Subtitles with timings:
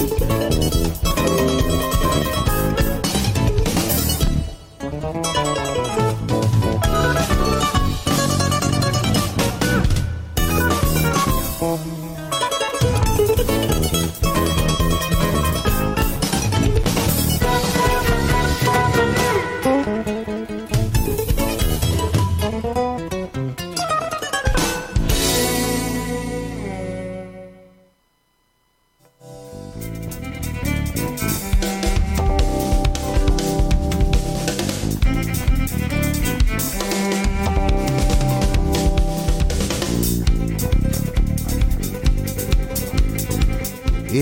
[0.00, 0.57] Music.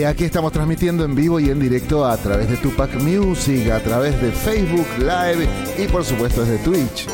[0.06, 4.20] Aquí estamos transmitiendo en vivo y en directo a través de Tupac Music, a través
[4.22, 7.08] de Facebook Live y por supuesto desde Twitch.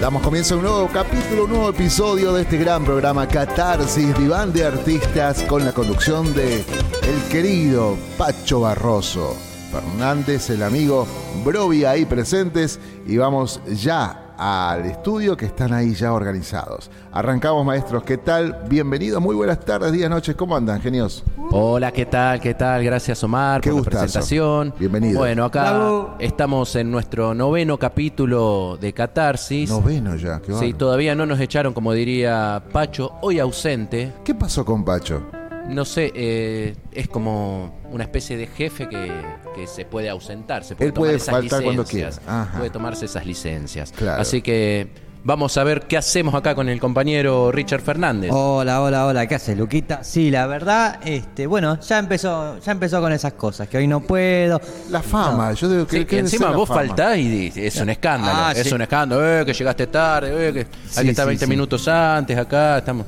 [0.00, 4.52] Damos comienzo a un nuevo capítulo, un nuevo episodio de este gran programa Catarsis, diván
[4.52, 9.36] de artistas con la conducción de el querido Pacho Barroso,
[9.72, 11.06] Fernández, el amigo
[11.44, 16.90] Brovi ahí presentes y vamos ya al estudio que están ahí ya organizados.
[17.12, 18.58] Arrancamos maestros, ¿qué tal?
[18.68, 21.24] Bienvenidos, muy buenas tardes, días, noches, ¿cómo andan, genios?
[21.50, 22.40] Hola, ¿qué tal?
[22.40, 22.84] ¿Qué tal?
[22.84, 23.96] Gracias Omar Qué por gustazo.
[23.96, 24.74] la presentación.
[24.78, 25.18] Bienvenido.
[25.20, 26.14] Bueno, acá Bravo.
[26.18, 29.70] estamos en nuestro noveno capítulo de Catarsis.
[29.70, 30.76] Noveno ya, qué Sí, bárbaro.
[30.76, 34.12] todavía no nos echaron, como diría Pacho, hoy ausente.
[34.24, 35.22] ¿Qué pasó con Pacho?
[35.68, 39.10] No sé, eh, es como una especie de jefe que,
[39.54, 40.62] que se puede ausentar.
[40.64, 42.42] Se puede Él puede tomar esas faltar cuando licencias, quiera.
[42.42, 42.58] Ajá.
[42.58, 43.92] Puede tomarse esas licencias.
[43.92, 44.22] Claro.
[44.22, 44.88] Así que
[45.24, 48.30] vamos a ver qué hacemos acá con el compañero Richard Fernández.
[48.32, 50.04] Hola, hola, hola, ¿qué haces, Luquita?
[50.04, 54.00] Sí, la verdad, este, bueno, ya empezó, ya empezó con esas cosas, que hoy no
[54.00, 54.60] puedo.
[54.90, 58.38] La fama, yo digo que, Sí, que encima vos faltás y es un escándalo.
[58.40, 58.72] Ah, es sí.
[58.72, 61.50] un escándalo, eh, que llegaste tarde, eh, que Sí, hay que estar sí, 20 sí.
[61.50, 63.04] minutos antes acá, estamos.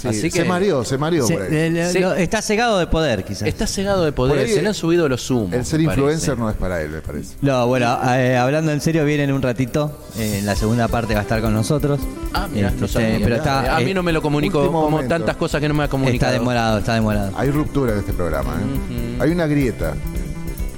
[0.00, 1.70] Sí, Así que se mareó, se mareó Se- por ahí.
[1.70, 2.00] le- Sí.
[2.00, 3.48] lo- está cegado de poder, quizás.
[3.48, 5.52] está cegado de poder, ahí se le han subido los humos.
[5.54, 6.00] El ser parece.
[6.00, 7.34] influencer no es para él, me parece.
[7.40, 10.02] No, bueno, eh, hablando en serio, viene en un ratito.
[10.18, 11.98] eh, en la segunda parte va a estar con nosotros.
[12.34, 13.18] Ah, mira, Este, no sabía.
[13.22, 15.14] pero está, a mí eh, no me lo comunicó, último como momento.
[15.14, 16.32] tantas cosas que no me ha comunicado.
[16.32, 17.32] Está demorado, está demorado.
[17.36, 19.18] Hay ruptura en este programa, ¿eh?
[19.20, 19.94] Hay una grieta.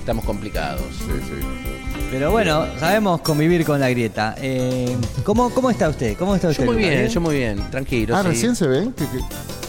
[0.01, 0.83] Estamos complicados.
[0.99, 1.68] Sí, sí.
[2.11, 4.35] Pero bueno, sabemos convivir con la grieta.
[4.41, 6.17] Eh, ¿cómo, ¿Cómo está usted?
[6.17, 6.65] ¿Cómo está Yo usted?
[6.65, 6.89] muy Luca?
[6.89, 8.17] bien, yo muy bien, tranquilo.
[8.17, 8.29] Ah, sí.
[8.29, 8.93] recién se ven.
[8.93, 9.19] ¿Qué- qué?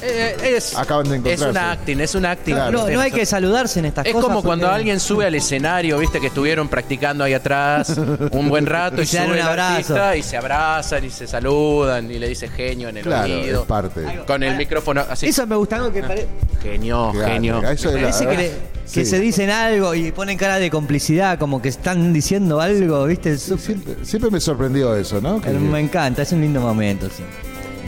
[0.01, 1.49] Eh, es, Acaban de es encontrarse.
[1.49, 2.53] un acting, es un acting.
[2.55, 2.71] Claro.
[2.71, 4.29] No, no hay que saludarse en estas Es cosas.
[4.29, 7.97] como cuando porque- alguien sube al escenario, viste que estuvieron practicando ahí atrás
[8.31, 9.73] un buen rato Y y, se dan sube un el abrazo.
[9.73, 13.61] artista y se abrazan y se saludan y le dice genio en el Claro, oído.
[13.63, 14.05] es parte.
[14.25, 15.27] Con el micrófono así.
[15.27, 16.27] Eso me gusta algo que parece.
[16.63, 17.61] Genio, Claro, genio.
[17.69, 19.11] eso es la- Parece que, le- que Sí.
[19.11, 23.37] se dicen algo y ponen cara de complicidad, como que están diciendo algo, ¿viste?
[23.37, 25.39] Siempre, siempre me sorprendió eso, ¿no?
[25.41, 27.23] Que- me encanta, es un lindo momento, sí.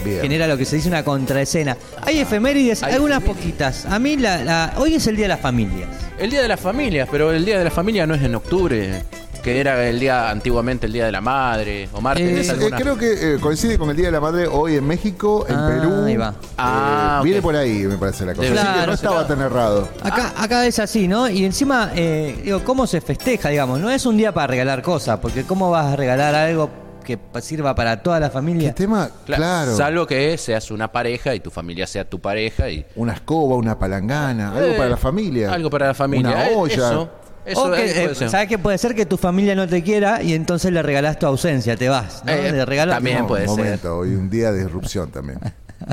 [0.04, 0.22] bien.
[0.22, 1.78] Genera lo que se dice una contraescena.
[2.02, 3.44] Hay efemérides, Hay algunas efemérides.
[3.44, 3.86] poquitas.
[3.86, 5.90] A mí, la, la- hoy es el Día de las Familias.
[6.20, 9.02] El día de las familias, pero el día de la familia no es en octubre,
[9.42, 11.90] que era el día antiguamente el día de la madre.
[11.94, 12.78] Omar, ¿tenés Eh, alguna?
[12.78, 15.68] creo que eh, coincide con el Día de la Madre hoy en México, en Ah,
[15.68, 16.04] Perú.
[16.06, 16.34] ahí va.
[16.58, 17.24] Ah, Eh, ok.
[17.26, 18.48] Viene por ahí, me parece la cosa.
[18.52, 19.88] Así que no estaba tan errado.
[20.04, 21.30] Acá, acá es así, ¿no?
[21.30, 23.80] Y encima, eh, digo, ¿cómo se festeja, digamos?
[23.80, 26.70] No es un día para regalar cosas, porque ¿cómo vas a regalar algo
[27.04, 28.76] que sirva para toda la ¿Qué familia?
[28.76, 29.10] tema?
[29.26, 29.76] Cla- Claro.
[29.76, 33.78] Salvo que seas una pareja y tu familia sea tu pareja y Una escoba, una
[33.80, 35.52] palangana, algo Eh, para la familia.
[35.52, 36.30] Algo para la familia.
[36.30, 36.74] Una Eh, olla.
[36.76, 37.10] Eso,
[37.46, 38.30] eso o que, eh, ser.
[38.30, 38.94] ¿sabes qué puede ser?
[38.96, 42.32] Que tu familia no te quiera y entonces le regalás tu ausencia, te vas, ¿no?
[42.32, 42.92] Eh, de regalo.
[42.94, 43.66] también No, puede un ser.
[43.66, 45.40] momento, hoy un día de irrupción también.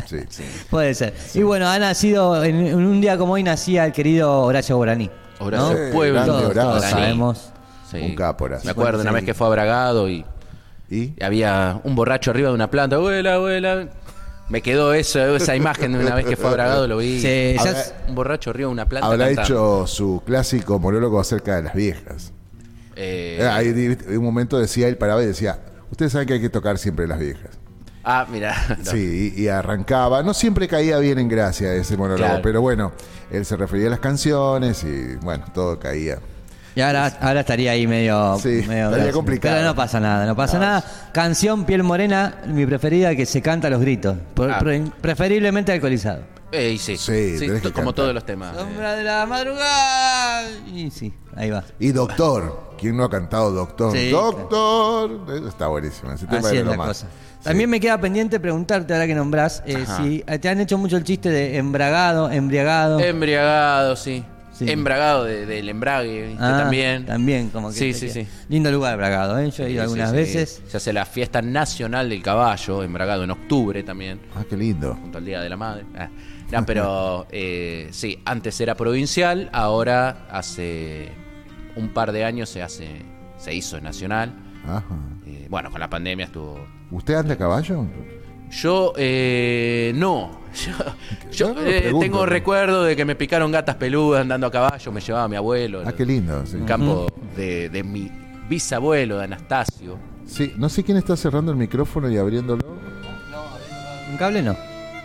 [0.07, 0.45] Sí, sí.
[0.69, 1.15] Puede ser.
[1.33, 5.09] Y bueno, ha nacido, en, en un día como hoy nacía el querido Horacio Guaraní.
[5.39, 6.25] Horacio Eh, Pueblo.
[6.27, 6.61] Todos, Horacio.
[6.63, 6.93] todos Guaraní.
[6.93, 7.51] sabemos.
[7.91, 7.97] Sí.
[8.03, 8.67] Un capo, Horacio.
[8.67, 10.27] Me acuerdo una vez que fue a Bragado y
[10.91, 11.15] ¿Y?
[11.17, 12.97] y había un borracho arriba de una planta.
[12.97, 13.89] Abuela, abuela.
[14.49, 17.21] Me quedó eso, esa imagen de una vez que fue a Bragado, lo vi.
[17.21, 19.07] Sí, ya Habrá- Un borracho arriba de una planta.
[19.07, 19.43] Habrá cantando.
[19.43, 22.33] hecho su clásico monólogo acerca de las viejas.
[22.97, 25.59] Eh, Eh, ahí en un momento decía, él paraba y decía,
[25.91, 27.51] ustedes saben que hay que tocar siempre las viejas.
[28.05, 28.55] ah, mira.
[28.79, 28.91] no.
[28.91, 30.23] Sí, y, y arrancaba.
[30.23, 32.43] No siempre caía bien en gracia ese monólogo, Claro.
[32.43, 32.93] pero bueno,
[33.31, 36.19] él se refería a las canciones y bueno, todo caía.
[36.79, 39.57] Y ahora, ahora estaría ahí medio, Sí, medio estaría complicado.
[39.57, 40.85] Pero no pasa nada, no pasa nada.
[41.11, 44.17] Canción Piel Morena, mi preferida, que se canta a los gritos.
[44.35, 44.61] Por- Ah.
[44.61, 46.21] pre- preferiblemente alcoholizado.
[46.53, 47.93] Eh, y sí, Sí, Sí, como cantar.
[47.95, 48.57] todos los temas.
[48.57, 50.49] Sombra de la madrugada.
[50.73, 51.65] Y sí, ahí va.
[51.81, 53.91] Y Doctor, ¿quién no ha cantado Doctor?
[53.93, 56.13] Sí, Doctor, Eso está buenísimo.
[56.13, 56.87] Ese tema Así era es lo la más.
[56.87, 57.07] cosa.
[57.41, 57.45] Sí.
[57.45, 61.03] También me queda pendiente preguntarte, ahora que nombrás, eh, si te han hecho mucho el
[61.03, 63.01] chiste de embragado, embriagado.
[63.01, 64.25] Embriagado, sí.
[64.59, 64.69] Sí.
[64.71, 66.43] Embragado de- del embrague, ¿viste?
[66.43, 67.07] Ah, también.
[67.07, 67.75] También, como que.
[67.75, 68.27] Sí, sí, sí.
[68.49, 69.51] Lindo lugar, Bragado, ¿eh?
[69.51, 70.17] Yo he ido sí, algunas sí.
[70.17, 70.63] veces.
[70.67, 74.95] Se hace la fiesta nacional del caballo, embragado en octubre también, Ah, qué lindo.
[74.95, 75.85] junto al Día de la Madre.
[75.97, 76.09] Ah.
[76.51, 81.11] No, pero eh, sí, antes era provincial, ahora hace
[81.77, 83.03] un par de años se hace,
[83.39, 84.35] se hizo nacional.
[84.67, 84.85] Ajá.
[85.25, 86.59] Eh, bueno, con la pandemia estuvo.
[86.91, 87.87] ¿Usted anda a caballo?
[88.51, 90.39] Yo eh, no.
[90.59, 90.73] Yo,
[91.31, 92.01] yo, No, eh, pregunto.
[92.05, 95.83] tengo recuerdo de que me picaron gatas peludas andando a caballo, me llevaba mi abuelo.
[95.87, 96.45] Ah, qué lindo.
[96.47, 96.57] Sí.
[96.57, 97.07] En campo
[97.37, 98.11] de, de mi
[98.49, 99.99] bisabuelo, de Anastasio.
[100.27, 102.63] Sí, no sé quién está cerrando el micrófono y abriéndolo.
[104.11, 104.57] Un cable no.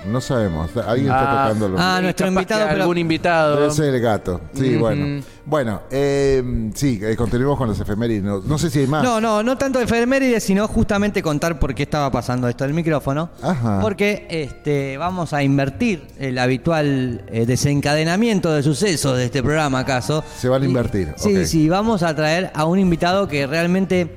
[0.06, 0.70] No sabemos.
[0.86, 1.78] Alguien Ah, está tocándolo.
[1.80, 3.56] ah, Y nuestro invitado, pero- algún invitado.
[3.58, 4.42] Debe ser el gato.
[4.54, 5.24] Sí, bueno.
[5.46, 8.24] Bueno, eh, sí, eh, continuemos con los efemérides.
[8.24, 9.04] No, no sé si hay más.
[9.04, 13.30] No, no, no tanto efemérides, sino justamente contar por qué estaba pasando esto del micrófono.
[13.42, 13.80] Ajá.
[13.82, 20.24] Porque este, vamos a invertir el habitual eh, desencadenamiento de sucesos de este programa, acaso.
[20.38, 21.44] Se van a Y- invertir, Sí, ok.
[21.46, 24.16] sí, vamos a traer a un invitado que realmente.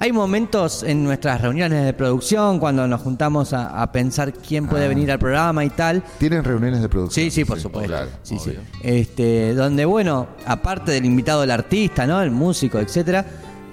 [0.00, 4.84] Hay momentos en nuestras reuniones de producción cuando nos juntamos a, a pensar quién puede
[4.84, 4.88] Ah.
[4.88, 6.04] venir al programa y tal.
[6.18, 7.24] ¿Tienen reuniones de producción?
[7.24, 7.88] Sí, sí, por supuesto.
[7.88, 8.08] claro.
[8.22, 8.36] Sí.
[8.82, 12.22] Este, donde, bueno, aparte del invitado, el artista, ¿no?
[12.22, 13.24] El músico, etcétera,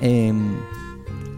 [0.01, 0.33] eh,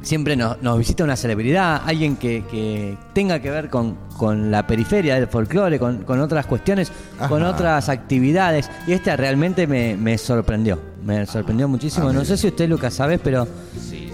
[0.04, 4.66] siempre nos, nos visita una celebridad, alguien que, que tenga que ver con, con la
[4.66, 6.94] periferia del folclore, con, con otras cuestiones,
[7.28, 8.70] con otras actividades.
[8.88, 10.80] Y esta realmente me, me sorprendió.
[11.04, 12.06] Me sorprendió muchísimo.
[12.08, 12.26] Ah, no mira.
[12.26, 13.46] sé si usted, Lucas, sabes, pero
[13.90, 14.10] Sí,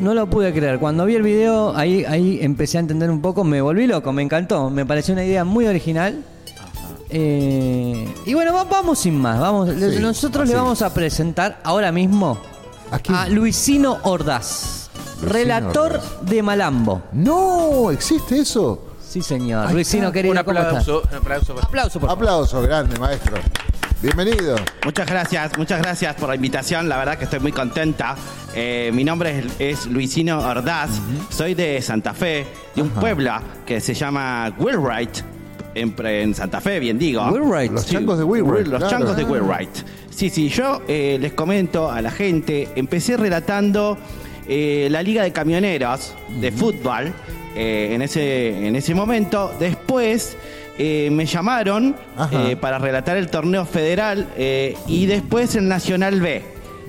[0.00, 0.78] no, lo pude creer.
[0.78, 4.22] Cuando vi el video, ahí, ahí empecé a entender un poco, me volví loco, me
[4.22, 4.70] encantó.
[4.70, 6.22] Me pareció una idea muy original.
[7.08, 9.40] Eh, y bueno, va- vamos sin más.
[9.40, 12.38] Vamos, Sí, nosotros le vamos a presentar ahora mismo
[13.08, 16.04] ¿A Luisino Ordaz, Luisino relator Ordaz.
[16.22, 17.02] de Malambo.
[17.12, 18.86] No, ¿existe eso?
[19.04, 19.66] Sí, señor.
[19.66, 20.12] Ahí Luisino, está.
[20.12, 20.66] querido, Un ¿cómo estás?
[20.88, 21.54] aplauso, un aplauso.
[21.54, 22.24] para- Aplauso, por favor.
[22.24, 23.36] Aplauso grande, maestro.
[24.02, 24.56] Bienvenido.
[24.82, 26.88] Muchas gracias, muchas gracias por la invitación.
[26.88, 28.16] La verdad que estoy muy contenta.
[28.54, 30.90] Eh, mi nombre es, es Luisino Ordaz.
[31.28, 33.32] Soy de Santa Fe, de un pueblo
[33.66, 35.18] que se llama Wheelwright.
[35.74, 37.22] En, en Santa Fe, bien digo.
[37.30, 37.72] Wheelwright.
[37.72, 38.90] Los changos de Wheelwright, Los claro.
[38.90, 39.24] changos de.
[39.24, 39.70] Wheelwright.
[40.10, 42.70] Sí, sí, yo eh, les comento a la gente.
[42.76, 43.98] Empecé relatando
[44.48, 47.12] eh, la Liga de Camioneros de fútbol
[47.54, 49.52] eh, en, ese, en ese momento.
[49.60, 50.36] Después
[50.78, 51.94] eh, me llamaron
[52.32, 56.42] eh, para relatar el torneo federal eh, y después el Nacional B.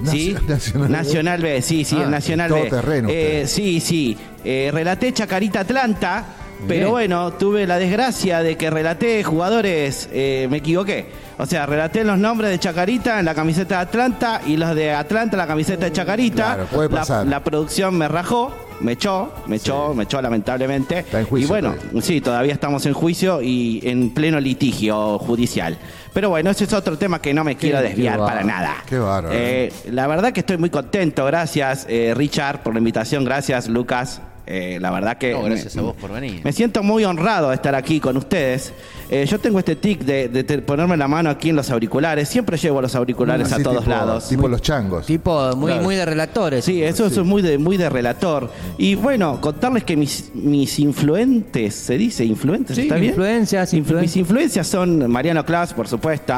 [0.09, 0.33] ¿Sí?
[0.47, 0.89] Nacio- Nacional B.
[0.97, 2.69] Nacional B, sí, sí, Ah, el Nacional todo B.
[2.69, 4.17] terreno Eh, sí, sí.
[4.43, 6.25] Eh, relaté Chacarita Atlanta,
[6.67, 11.05] pero bueno, tuve la desgracia de que relaté jugadores, me equivoqué.
[11.39, 14.91] O sea, relaté los nombres de Chacarita en la camiseta de Atlanta y los de
[14.91, 16.43] Atlanta en la camiseta de Chacarita.
[16.55, 17.25] Claro, puede La- pasar.
[17.27, 20.99] La, producción me rajó, me echó, me echó, me echó lamentablemente.
[20.99, 22.01] Está en juicio y bueno, todavía.
[22.01, 25.77] sí, todavía estamos en juicio y en pleno litigio judicial.
[26.13, 28.83] Pero bueno, ese es otro tema que no me quiero desviar para nada.
[28.85, 29.29] Qué bárbaro.
[29.33, 31.25] Eh, la verdad que estoy muy contento.
[31.25, 33.23] Gracias, eh, Richard, por la invitación.
[33.23, 34.21] Gracias, Lucas.
[34.53, 35.31] Eh, la verdad que.
[35.31, 36.41] No, gracias me, a vos por venir.
[36.43, 38.73] Me siento muy honrado de estar aquí con ustedes.
[39.09, 42.27] Eh, yo tengo este tic de, de ponerme la mano aquí en los auriculares.
[42.27, 44.27] Siempre llevo los auriculares Así a todos tipo- lados.
[44.27, 45.05] Tipo los changos.
[45.05, 45.83] Tipo muy, Claro.
[45.83, 46.65] muy de relatores.
[46.65, 48.49] Sí, eso, eso es muy de, muy de relator.
[48.77, 52.75] Y bueno, contarles que mis, mis influentes, ¿se dice influentes?
[52.75, 53.11] Sí, ¿Está bien?
[53.11, 56.33] influencias, Influ- influen- Mis influencias son Mariano Klaus, por supuesto.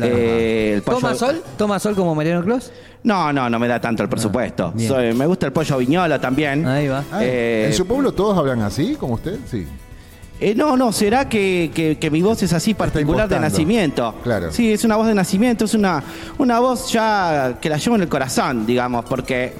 [0.00, 1.42] eh, ¿Toma sol?
[1.56, 2.70] ¿Toma sol como Mariano Clos?
[3.06, 4.72] No, no, no me da tanto el presupuesto.
[4.74, 4.88] bien.
[4.88, 6.66] Soy- me gusta el pollo viñolo también.
[6.66, 7.04] Ahí va.
[7.12, 9.38] Ah, Eh, ¿En su pueblo todos hablan así, como usted?
[9.50, 9.64] Sí.
[10.40, 13.48] Eh, no, no, será que, que- que mi voz es así particular de impostando.
[13.48, 14.14] nacimiento.
[14.22, 14.52] Claro.
[14.52, 16.02] Sí, es una voz de nacimiento, es una,
[16.38, 19.54] una voz ya que la llevo en el corazón, digamos, porque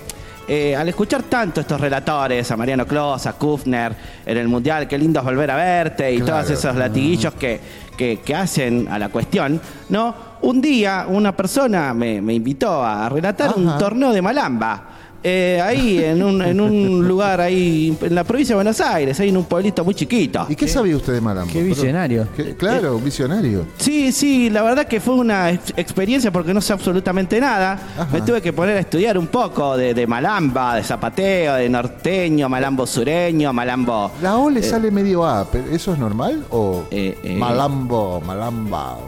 [0.48, 3.94] eh, al escuchar tanto estos relatores, a Mariano Clos, a Kufner,
[4.26, 6.42] en el Mundial, qué lindo es volver a verte, y Claro.
[6.44, 7.58] todos esos latiguillos que,
[7.96, 10.14] que- que hacen a la cuestión, ¿no?
[10.42, 14.82] Un día una persona me, me invitó a relatar un torneo de Malamba.
[15.28, 19.30] Eh, ahí en un, en un lugar ahí en la provincia de Buenos Aires, ahí
[19.30, 20.46] en un pueblito muy chiquito.
[20.48, 21.52] ¿Y qué sabía usted de Malambo?
[21.52, 22.28] qué visionario.
[22.36, 23.66] ¿Qué- claro, un visionario.
[23.76, 27.72] Sí, sí, la verdad que fue una ex- experiencia porque no sé absolutamente nada.
[27.98, 28.08] Ajá.
[28.12, 32.48] Me tuve que poner a estudiar un poco de, de malamba, de zapateo, de norteño,
[32.48, 34.12] malambo sureño, malambo.
[34.22, 36.44] La O le sale medio A, pero ¿eso es normal?
[36.50, 37.36] ¿O Eh, eh.
[37.36, 38.98] malambo, malamba?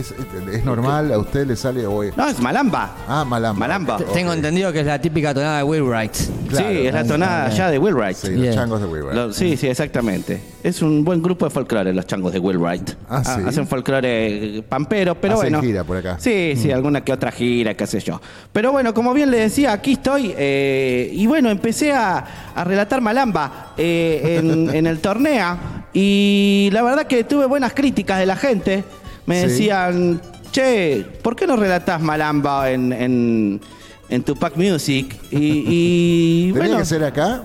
[0.00, 1.12] ¿Es, es- es normal?
[1.12, 2.94] ¿A usted le sale es- No, es malamba.
[3.08, 3.58] Ah, malamba.
[3.60, 3.96] Malamba.
[4.12, 6.12] Tengo entendido que es la típica tonada de Will Wright.
[6.48, 6.68] Claro.
[6.68, 8.16] sí, es la tonada Ah, ya de Wheelwright.
[8.16, 9.14] Sí, los changos de Weaver.
[9.14, 10.42] Lo- sí, sí, exactamente.
[10.62, 12.90] Es un buen grupo de folclore, los changos de Wheelwright.
[13.08, 13.42] Ah, ¿sí?
[13.46, 15.60] Hacen folclore pampero, pero Hacen bueno.
[15.62, 16.14] gira por acá.
[16.14, 16.20] Mm.
[16.20, 18.20] Sí, sí, alguna que otra gira, qué sé yo.
[18.52, 20.34] Pero bueno, como bien le decía, aquí estoy.
[20.36, 25.56] eh, y bueno, empecé a, a relatar Malamba eh, en, en el torneo.
[25.92, 28.84] Y la verdad que tuve buenas críticas de la gente.
[29.30, 29.46] Me Sí.
[29.48, 30.20] decían,
[30.50, 33.60] che, ¿por qué no relatás Malamba en, en,
[34.08, 35.16] en Tupac Music.
[35.30, 37.44] Y, y ¿Tenía bueno, que ser acá?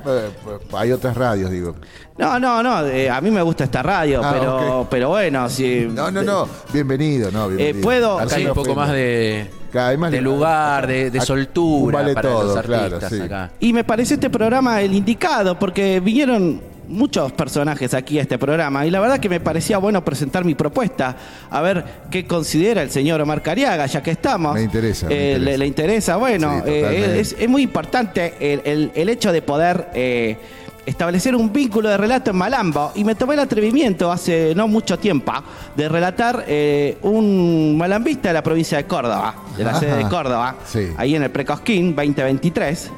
[0.74, 1.76] Hay otras radios, digo.
[2.18, 5.88] no, no, no, eh, a mí me gusta esta radio, Ah, pero, pero bueno, si...
[5.94, 6.48] No, no, no.
[6.74, 7.78] Bienvenido, no, bienvenido.
[7.80, 9.48] Eh, puedo- Acá hay un poco más de,
[10.22, 13.22] lugar, de, de soltura vale para todo, los claro, artistas sí.
[13.22, 13.52] acá.
[13.60, 18.86] Y me pareció este programa el indicado, porque vinieron muchos personajes aquí a este programa
[18.86, 21.16] y la verdad que me parecía bueno presentar mi propuesta,
[21.50, 24.54] a ver qué considera el señor Omar Cariaga, ya que estamos.
[24.56, 25.46] Me interesa, me Eh, interesa.
[25.52, 29.42] Le, le interesa, bueno, Sí, eh, es, es muy importante el, el- el hecho de
[29.42, 29.90] poder...
[29.94, 30.38] eh,
[30.86, 35.00] establecer un vínculo de relato en Malambo y me tomé el atrevimiento hace no mucho
[35.00, 35.34] tiempo
[35.76, 39.80] de relatar eh, un malambista de la provincia de Córdoba, de la Ajá.
[39.80, 40.90] sede de Córdoba, Sí.
[40.98, 42.92] ahí en el Precosquín 2023.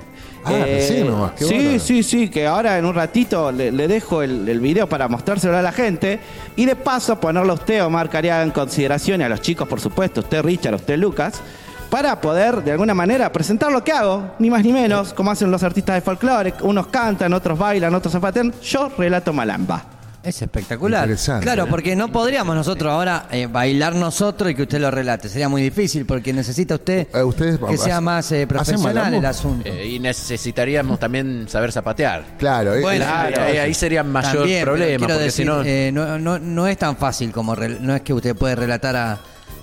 [0.48, 4.48] Ah, nomás, qué sí, sí, sí, que ahora en un ratito le, le dejo el,
[4.48, 6.20] el video para mostrárselo a la gente
[6.56, 9.80] y de paso ponerlo a usted, Omar Cariaga, en consideración y a los chicos, por
[9.80, 11.42] supuesto, usted Richard, usted Lucas,
[11.90, 15.52] para poder de alguna manera presentar lo que hago, ni más ni menos, como hacen
[15.52, 19.97] los artistas de folclore, unos cantan, otros bailan, otros zapatean, yo relato malamba.
[20.28, 21.04] Es espectacular.
[21.06, 21.68] Interesante, claro, ¿eh?
[21.70, 25.30] porque no podríamos nosotros ahora eh, bailar nosotros y que usted lo relate.
[25.30, 29.26] Sería muy difícil porque necesita usted Eh, ustedes que sea más eh, ¿hacen profesional el
[29.26, 29.68] asunto.
[29.70, 32.26] Eh, y necesitaríamos también saber zapatear.
[32.38, 33.42] Claro, eh, Bueno, claro.
[33.44, 35.62] ahí, ahí sería mayor También, problema, porque decir, si no...
[35.64, 39.20] eh, no, no- no es tan fácil como no es que usted puede relatar a,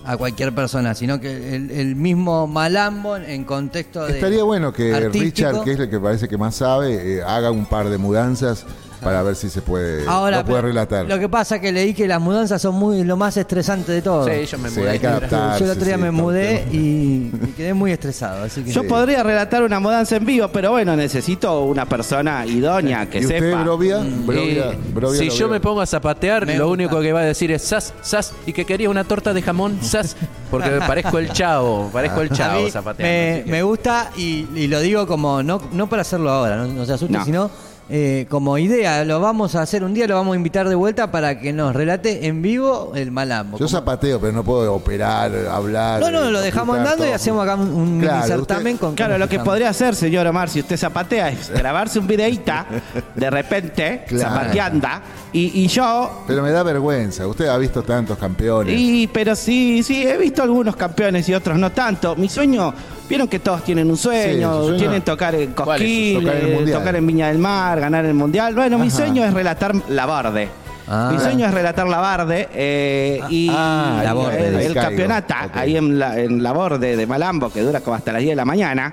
[0.07, 4.95] a cualquier persona, sino que el, el mismo malambo en contexto de Estaría bueno que
[4.95, 5.21] artístico.
[5.51, 8.65] Richard, que es el que parece que más sabe, eh, haga un par de mudanzas
[9.05, 11.07] para ver si se puede, Ahora, lo puede relatar.
[11.07, 14.25] Lo que pasa que leí que las mudanzas son muy lo más estresante de todo.
[14.27, 14.91] Sí, yo me Sí, mudé.
[14.91, 15.61] hay que adaptarse.
[15.61, 18.87] Yo el otro día sí, me mudé y, y quedé muy estresado, así que Yo
[18.89, 23.41] podría relatar una mudanza en vivo, pero bueno, necesito una persona idónea que ¿Y usted,
[23.41, 23.63] sepa.
[23.63, 23.99] Brovia?
[24.01, 26.73] Eh, Brovia, Brovia si yo me pongo a zapatear, Me lo gusta.
[26.85, 29.79] único que va a decir es sas, sas, y que quería una torta de jamón,
[29.83, 30.17] sas,
[30.51, 33.03] porque parezco el chavo, parezco el A chavo zapateando.
[33.13, 36.57] me, así que- me gusta y, y lo digo como, no, no para hacerlo ahora,
[36.57, 37.25] no, no se asuste, No.
[37.25, 37.51] sino
[37.91, 39.05] eh, como idea.
[39.05, 41.75] Lo vamos a hacer un día, lo vamos a invitar de vuelta para que nos
[41.75, 43.59] relate en vivo el malambo.
[43.59, 46.01] Yo zapateo, pero no puedo operar, hablar.
[46.01, 48.95] no, no, lo dejamos andando y hacemos acá un, un mini certamen usted- con.
[48.95, 52.67] Claro, lo que podría hacer, señor Omar, si usted zapatea, es grabarse un videíta
[53.15, 54.31] de repente, Claro.
[54.35, 54.89] zapateando,
[55.33, 56.25] y, y yo.
[56.27, 57.27] Pero me da vergüenza.
[57.27, 58.75] Usted ha visto tantos campeones.
[58.79, 62.15] Y, pero sí, sí, he visto algunos campeones y otros no tanto.
[62.17, 62.73] Mi sueño,
[63.09, 66.15] vieron que todos tienen un sueño, Sí, su sueño- tienen tocar en ¿Cuál es su-
[66.15, 66.79] Cosquín, tocar en el Mundial?
[66.79, 68.55] tocar en Viña del Mar, ganar el Mundial.
[68.55, 70.49] Bueno, mi sueño es relatar la Barde.
[70.87, 71.09] Ah.
[71.13, 74.81] Mi sueño es relatar la Barde eh, y ah, La Borde, el, el caigo.
[74.89, 78.33] campeonato ahí en la, en la Borde de Malambo, que dura como hasta las 10
[78.33, 78.93] de la mañana.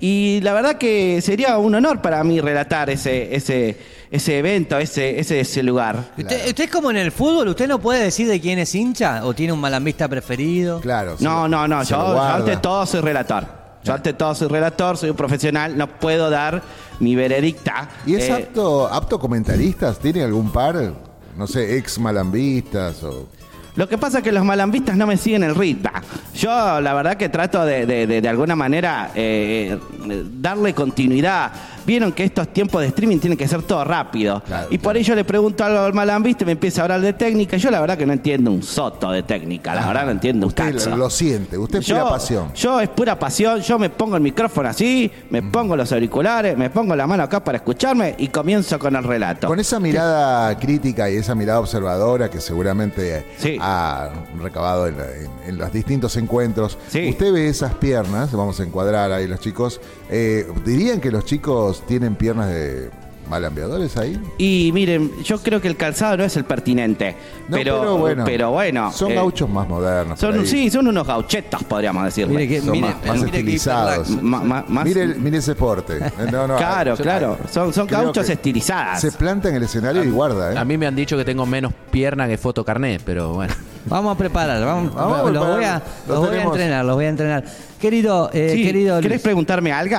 [0.00, 3.76] Y la verdad que sería un honor para mí relatar ese, ese,
[4.10, 6.12] ese evento, ese, ese, ese lugar.
[6.18, 9.24] ¿Usted, usted es como en el fútbol, usted no puede decir de quién es hincha
[9.24, 10.80] o tiene un malambista preferido.
[10.80, 11.16] Claro.
[11.20, 13.46] No, lo- no, no, yo, yo ante todo soy relator.
[13.84, 16.60] Yo ante todo soy relator, soy un profesional, no puedo dar
[16.98, 17.88] mi veredicta.
[18.04, 19.98] ¿Y es Eh, apto, apto comentaristas?
[20.00, 20.92] ¿Tiene algún par?
[21.36, 23.28] No sé, ex malambistas o...
[23.76, 25.90] Lo que pasa es que los malambistas no me siguen el ritmo.
[26.34, 29.78] Yo la verdad que trato de, de, de- de alguna manera eh,
[30.08, 31.52] eh, darle continuidad.
[31.86, 34.42] Vieron que estos tiempos de streaming tienen que ser todo rápido.
[34.44, 37.12] Claro, y por ello le pregunto algo al malambista y me empieza a hablar de
[37.12, 37.56] técnica.
[37.58, 39.72] Yo la verdad que no entiendo un soto de técnica.
[39.72, 40.96] La verdad no entiendo un Usted cacho.
[40.96, 42.52] lo siente, usted es pura pasión.
[42.54, 45.52] Yo es pura pasión, yo me pongo el micrófono así, me Mm.
[45.52, 49.46] pongo los auriculares, me pongo la mano acá para escucharme y comienzo con el relato.
[49.46, 53.56] Con esa mirada crítica y esa mirada observadora que seguramente Sí.
[53.68, 57.08] Ha recabado en, en- en los distintos encuentros, Sí.
[57.10, 61.82] usted ve esas piernas, vamos a encuadrar ahí los chicos, eh, ¿dirían que los chicos
[61.86, 62.90] tienen piernas de
[63.28, 64.20] malambeadores ahí?
[64.38, 67.16] Y miren, yo creo que el calzado no es el pertinente,
[67.48, 68.92] No, pero, pero bueno.
[68.92, 70.18] Son eh, gauchos más modernos.
[70.18, 72.34] Son, sí, son unos gauchetos, podríamos decirle.
[72.34, 74.10] Mire que, Son mire, más- más mire que estilizados.
[74.22, 75.98] Ma- ma- Mire, mire ese porte.
[76.16, 77.38] Eh, No, no, claro, yo- claro.
[77.50, 79.00] Son, son gauchos estilizadas.
[79.00, 80.58] Se planta en el escenario y guarda, ¿eh?
[80.58, 83.54] A mí me han dicho que tengo menos pierna que foto carnet, pero bueno.
[83.86, 86.94] Vamos a preparar, vamos, Vamos a los, voy a, Lo los voy a entrenar, los
[86.96, 87.44] voy a entrenar.
[87.80, 89.96] Querido, eh, Sí, querido ¿Querés Luis, preguntarme algo?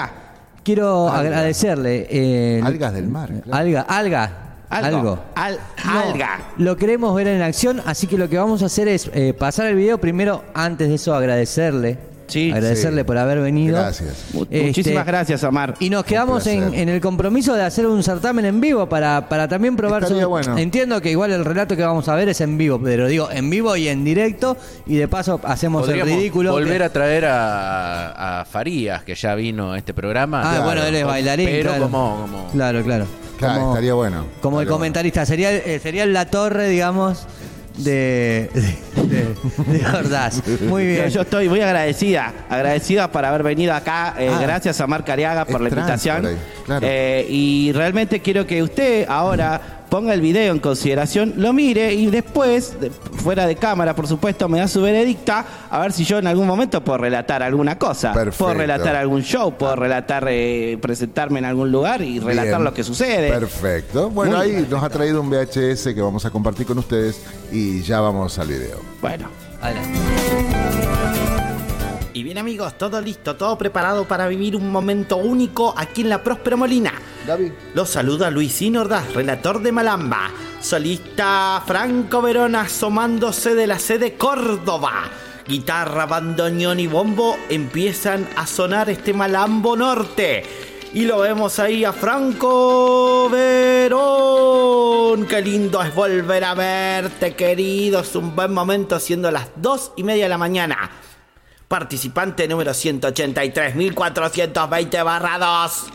[0.68, 1.20] Quiero Alga.
[1.20, 2.08] agradecerle.
[2.10, 3.30] eh, Algas del mar.
[3.42, 3.58] claro.
[3.58, 4.32] Alga, alga,
[4.70, 5.20] algo.
[5.36, 6.40] Al- No, alga.
[6.58, 9.68] Lo queremos ver en acción, así que lo que vamos a hacer es eh, pasar
[9.68, 9.98] el video.
[9.98, 11.98] Primero, antes de eso, agradecerle.
[12.28, 12.52] Sí.
[12.52, 13.06] agradecerle Sí.
[13.06, 13.78] por haber venido.
[13.78, 14.10] Gracias.
[14.34, 15.76] Este, Muchísimas gracias, Omar.
[15.80, 19.76] Y nos quedamos en, el compromiso de hacer un certamen en vivo para, para también
[19.76, 20.58] probar Estaría su- bueno.
[20.58, 23.50] Entiendo que igual el relato que vamos a ver es en vivo, pero digo en
[23.50, 26.52] vivo y en directo y de paso hacemos el ridículo.
[26.52, 30.42] volver que- a traer a, a Farías, que ya vino a este programa.
[30.42, 30.64] Ah, Claro.
[30.66, 31.46] bueno, él es bailarín.
[31.48, 31.84] Pero claro.
[31.86, 33.06] como, como Claro, claro.
[33.38, 34.26] Claro, Como- estaría bueno.
[34.42, 35.26] Como el comentarista.
[35.26, 37.28] Sería, eh, sería la torre, digamos.
[37.78, 40.42] De, de, de, de Ordaz.
[40.62, 41.04] Muy bien.
[41.06, 44.16] Yo, yo estoy muy agradecida, agradecida por haber venido acá.
[44.18, 44.40] eh, Ah.
[44.42, 46.22] gracias a Marc Ariaga por la invitación.
[46.22, 46.88] por ahí, claro.
[46.90, 52.08] Eh, y realmente quiero que usted ahora ponga el video en consideración, lo mire y
[52.08, 56.18] después, de- fuera de cámara, por supuesto, me da su veredicta a ver si yo
[56.20, 58.14] en algún momento puedo relatar alguna cosa.
[58.14, 58.46] Perfecto.
[58.46, 62.64] Puedo relatar algún show, puedo relatar, eh, presentarme en algún lugar y relatar Bien.
[62.64, 63.30] lo que sucede.
[63.30, 64.10] Perfecto.
[64.10, 67.82] Bueno, Muy ahí nos ha traído un VHS que vamos a compartir con ustedes y
[67.82, 68.80] ya vamos al video.
[69.02, 69.28] Bueno.
[69.62, 70.07] Adelante.
[72.38, 76.56] Bien amigos, todo listo, todo preparado para vivir un momento único aquí en la Próspera
[76.56, 76.94] Molina.
[77.26, 77.52] Gaby.
[77.74, 80.30] Los saluda Luisín Ordaz, relator de Malamba.
[80.62, 85.10] Solista Franco Verón asomándose de la sede Córdoba.
[85.48, 90.44] Guitarra, bandoneón y bombo empiezan a sonar este Malambo Norte.
[90.94, 95.26] Y lo vemos ahí a Franco Verón.
[95.26, 98.02] Qué lindo es volver a verte, querido.
[98.02, 100.92] Es un buen momento siendo las dos y media de la mañana.
[101.68, 105.88] Participante número 183.420 barra 2.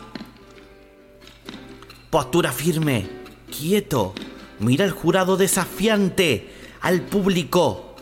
[2.11, 3.09] Postura firme,
[3.49, 4.13] quieto.
[4.59, 7.95] Mira el jurado desafiante, al público.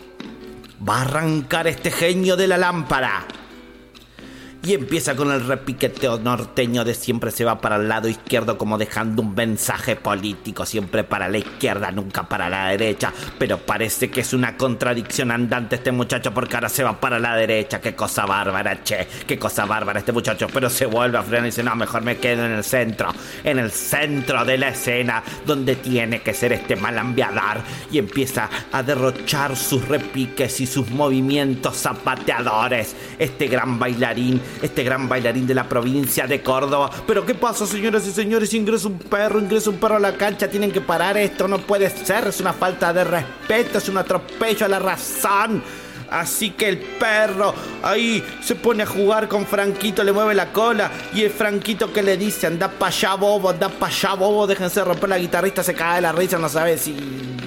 [0.85, 3.25] Va a arrancar este genio de la lámpara.
[4.63, 8.77] Y empieza con el repiqueteo norteño de siempre se va para el lado izquierdo como
[8.77, 13.11] dejando un mensaje político, siempre para la izquierda, nunca para la derecha.
[13.39, 17.35] Pero parece que es una contradicción andante este muchacho porque ahora se va para la
[17.35, 17.81] derecha.
[17.81, 20.47] Qué cosa bárbara, che, qué cosa bárbara este muchacho.
[20.53, 23.09] Pero se vuelve a frenar y dice, no, mejor me quedo en el centro,
[23.43, 27.63] en el centro de la escena, donde tiene que ser este malambiadar.
[27.91, 32.95] Y empieza a derrochar sus repiques y sus movimientos zapateadores.
[33.17, 36.89] Este gran bailarín este gran bailarín de la provincia de Córdoba.
[37.07, 38.53] Pero ¿qué pasa, señoras y señores?
[38.53, 41.89] Ingresa un perro, ingresa un perro a la cancha, tienen que parar esto, no puede
[41.89, 45.63] ser, es una falta de respeto, es un atropello a la razón.
[46.11, 50.91] Así que el perro ahí se pone a jugar con Franquito, le mueve la cola
[51.13, 54.83] y el Franquito que le dice, anda pa' allá bobo, anda pa' allá bobo, déjense
[54.83, 56.93] romper la guitarrista, se cae de la risa, no sabe si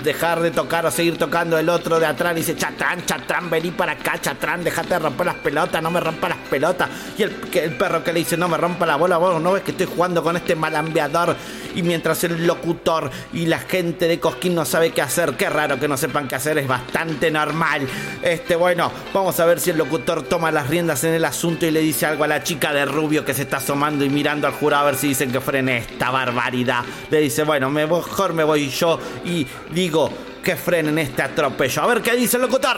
[0.03, 3.93] dejar de tocar o seguir tocando el otro de atrás, dice, chatrán, chatrán, vení para
[3.93, 6.89] acá, chatrán, dejate de romper las pelotas, no me rompa las pelotas.
[7.19, 9.63] Y el, el perro que le dice, no me rompa la bola, vos no ves
[9.63, 11.37] que estoy jugando con este malambeador.
[11.75, 15.79] Y mientras el locutor y la gente de Cosquín no sabe qué hacer, qué raro
[15.79, 17.87] que no sepan qué hacer, es bastante normal.
[18.23, 21.71] Este, bueno, vamos a ver si el locutor toma las riendas en el asunto y
[21.71, 24.53] le dice algo a la chica de rubio que se está asomando y mirando al
[24.53, 26.85] jurado a ver si dicen que frene esta barbaridad.
[27.11, 30.11] Le dice, bueno, me, mejor me voy yo y digo
[30.43, 31.83] que frenen este atropello.
[31.83, 32.77] A ver qué dice el locutor.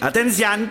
[0.00, 0.70] Atención.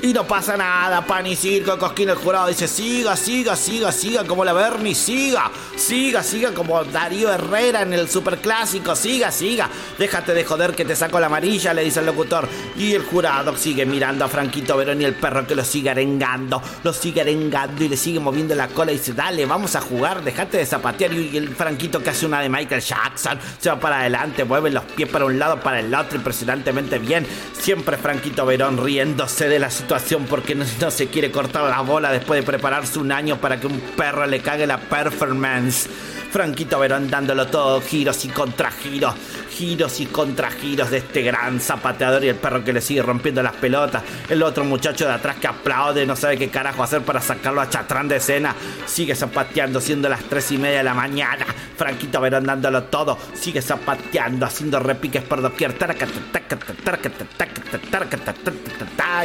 [0.00, 4.24] Y no pasa nada, pan y circo, Cosquín el jurado dice, siga, siga, siga, siga
[4.24, 10.34] como la Bernie, siga, siga, siga como Darío Herrera en el superclásico, siga, siga, déjate
[10.34, 12.48] de joder que te saco la amarilla, le dice el locutor.
[12.76, 16.62] Y el jurado sigue mirando a Franquito Verón y el perro que lo sigue arengando,
[16.84, 20.22] lo sigue arengando y le sigue moviendo la cola y dice, dale, vamos a jugar,
[20.22, 21.12] déjate de zapatear.
[21.12, 24.84] Y el Franquito que hace una de Michael Jackson, se va para adelante, mueve los
[24.84, 27.26] pies para un lado, para el otro, impresionantemente bien.
[27.60, 29.87] Siempre Franquito Verón riéndose de la situación
[30.28, 33.80] porque no, se quiere cortar la bola después de prepararse un año para que un
[33.80, 35.88] perro le cague la performance.
[36.30, 39.14] Franquito Verón dándolo todo, giros y contragiros,
[39.58, 43.56] giros y contragiros de este gran zapateador y el perro que le sigue rompiendo las
[43.56, 44.04] pelotas.
[44.28, 47.68] El otro muchacho de atrás que aplaude, no sabe qué carajo hacer para sacarlo a
[47.68, 48.54] Chatrán de escena.
[48.86, 51.44] Sigue zapateando, siendo las tres y media de la mañana.
[51.76, 55.74] Franquito Verón dándolo todo, sigue zapateando, haciendo repiques por doquier.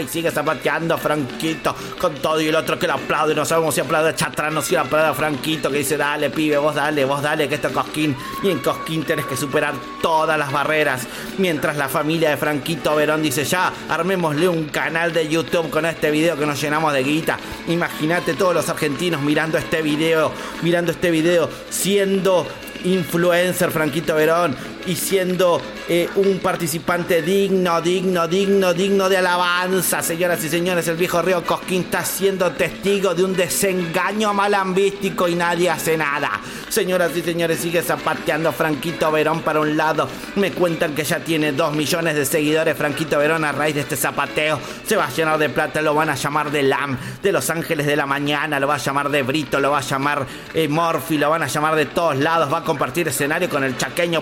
[0.02, 3.36] Y sigue zapateando Franquito con todo y el otro que lo aplaude.
[3.36, 6.58] No sabemos si aplaude a Chatrán o si aplaude a Franquito que dice, dale pibe,
[6.58, 8.16] vos dale, vos dale, que esto es Cosquín.
[8.42, 9.76] Y en Cosquín tenés que superar
[10.24, 11.02] todas las barreras.
[11.38, 16.12] Mientras la familia de Franquito Verón dice, ya, armémosle un canal de YouTube con este
[16.12, 17.38] video que nos llenamos de guita.
[17.68, 20.32] Imagínate todos los argentinos mirando este video,
[20.62, 22.48] mirando este video, siendo
[22.86, 24.56] influencer Franquito Verón
[24.86, 30.02] y siendo eh, un participante digno, digno, digno, digno de alabanza.
[30.02, 35.36] Señoras y señores, el viejo Río Cosquín está siendo testigo de un desengaño malambístico y
[35.36, 36.32] nadie hace nada.
[36.70, 40.08] Señoras y señores, sigue zapateando Franquito Verón para un lado.
[40.36, 43.96] Me cuentan que ya tiene dos millones de seguidores Franquito Verón a raíz de este
[43.96, 44.60] zapateo.
[44.86, 47.86] Se va a llenar de plata, lo van a llamar de LAM, de Los Ángeles
[47.86, 51.18] de la Mañana, lo va a llamar de Brito, lo va a llamar eh, Morphy,
[51.18, 52.52] lo van a llamar de todos lados.
[52.52, 54.22] Va a compartir escenario con el chaqueño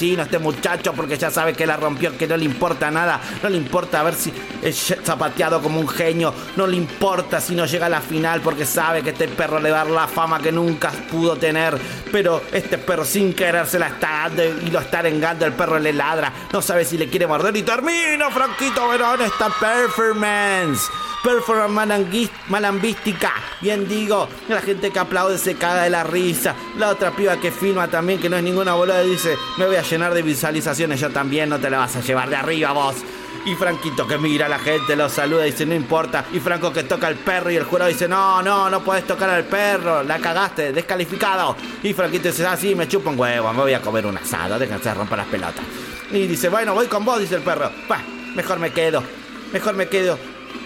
[0.00, 3.58] este muchacho porque ya sabe que la rompió, que no le importa nada, no le
[3.58, 4.32] importa ver si
[4.62, 8.64] es zapateado como un genio, no le importa si no llega a la final porque
[8.64, 11.78] sabe que este perro le va a dar la fama que nunca pudo tener,
[12.10, 15.78] pero este perro sin querer se la está dando y lo está arengando, el perro
[15.78, 19.20] le ladra, no sabe si le quiere morder y termina Franquito Verón.
[19.22, 20.88] Esta performance.
[21.22, 23.32] Performance malambística.
[23.60, 26.54] Bien digo, la gente que aplaude se caga de la risa.
[26.78, 29.84] La otra piba que filma también, que no es ninguna boluda, dice, me voy a
[29.90, 32.96] llenar de visualizaciones, yo también, no te la vas a llevar de arriba vos.
[33.44, 36.26] Y Franquito que mira a la gente, lo saluda y dice, no importa.
[36.32, 39.30] Y Franco que toca al perro y el jurado dice, no, no, no puedes tocar
[39.30, 41.56] al perro, la cagaste, descalificado.
[41.82, 44.58] Y Franquito dice, ah, sí, me chupa un huevo, me voy a comer un asado,
[44.58, 45.64] déjense romper las pelotas.
[46.12, 47.70] Y dice, bueno, voy con vos, dice el perro.
[47.88, 48.02] Bah,
[48.34, 49.02] mejor me quedo,
[49.52, 50.18] mejor me quedo.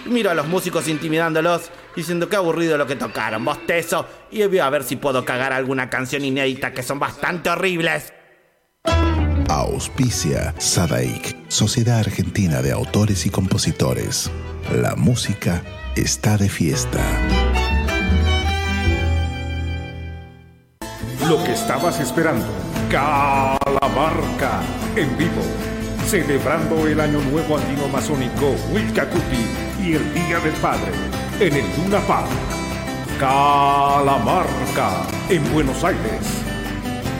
[0.05, 4.69] Miro a los músicos intimidándolos, diciendo que aburrido lo que tocaron, bostezo, y voy a
[4.69, 8.11] ver si puedo cagar alguna canción inédita que son bastante horribles.
[9.65, 14.29] Auspicia Sadaik, Sociedad Argentina de Autores y Compositores.
[14.71, 15.63] La música
[15.95, 17.01] está de fiesta.
[21.27, 22.45] Lo que estabas esperando,
[22.91, 24.61] Calamarca,
[24.95, 25.41] en vivo,
[26.07, 29.45] celebrando el Año Nuevo Andino Masónico Wilcacuti
[29.83, 30.91] y el Día del Padre
[31.39, 32.29] en el Luna Park.
[33.19, 36.54] Calamarca en Buenos Aires.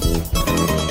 [0.00, 0.87] Música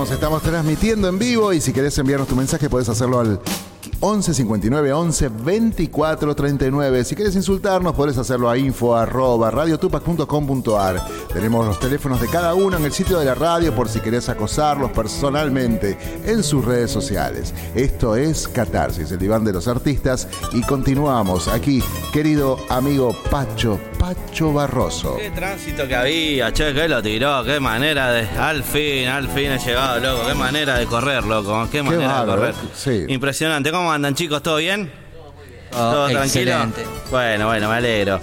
[0.00, 3.40] seguimos, estamos transmitiendo en vivo y si querés enviarnos tu mensaje puedes hacerlo al
[4.00, 7.04] 11 59 11 24 39.
[7.04, 11.06] Si quieres insultarnos, podés hacerlo a info arroba radiotupac.com.ar.
[11.32, 14.28] Tenemos los teléfonos de cada uno en el sitio de la radio por si querés
[14.28, 17.52] acosarlos personalmente en sus redes sociales.
[17.74, 21.82] Esto es Catarsis, el diván de los artistas, y continuamos aquí,
[22.12, 25.18] querido amigo Pacho, Pacho Barroso.
[25.18, 28.26] Qué tránsito que había, che, que lo tiró, qué manera de.
[28.38, 32.26] Al fin, al fin he llegado, loco, qué manera de correr, loco, qué manera de
[32.26, 32.54] correr.
[32.74, 33.04] Sí.
[33.08, 34.42] Impresionante, ¿cómo andan chicos?
[34.42, 34.90] ¿Todo bien?
[35.72, 36.50] Oh, ¿Todo tranquilo?
[36.50, 36.84] excelente.
[37.10, 38.20] Bueno, bueno, me alegro.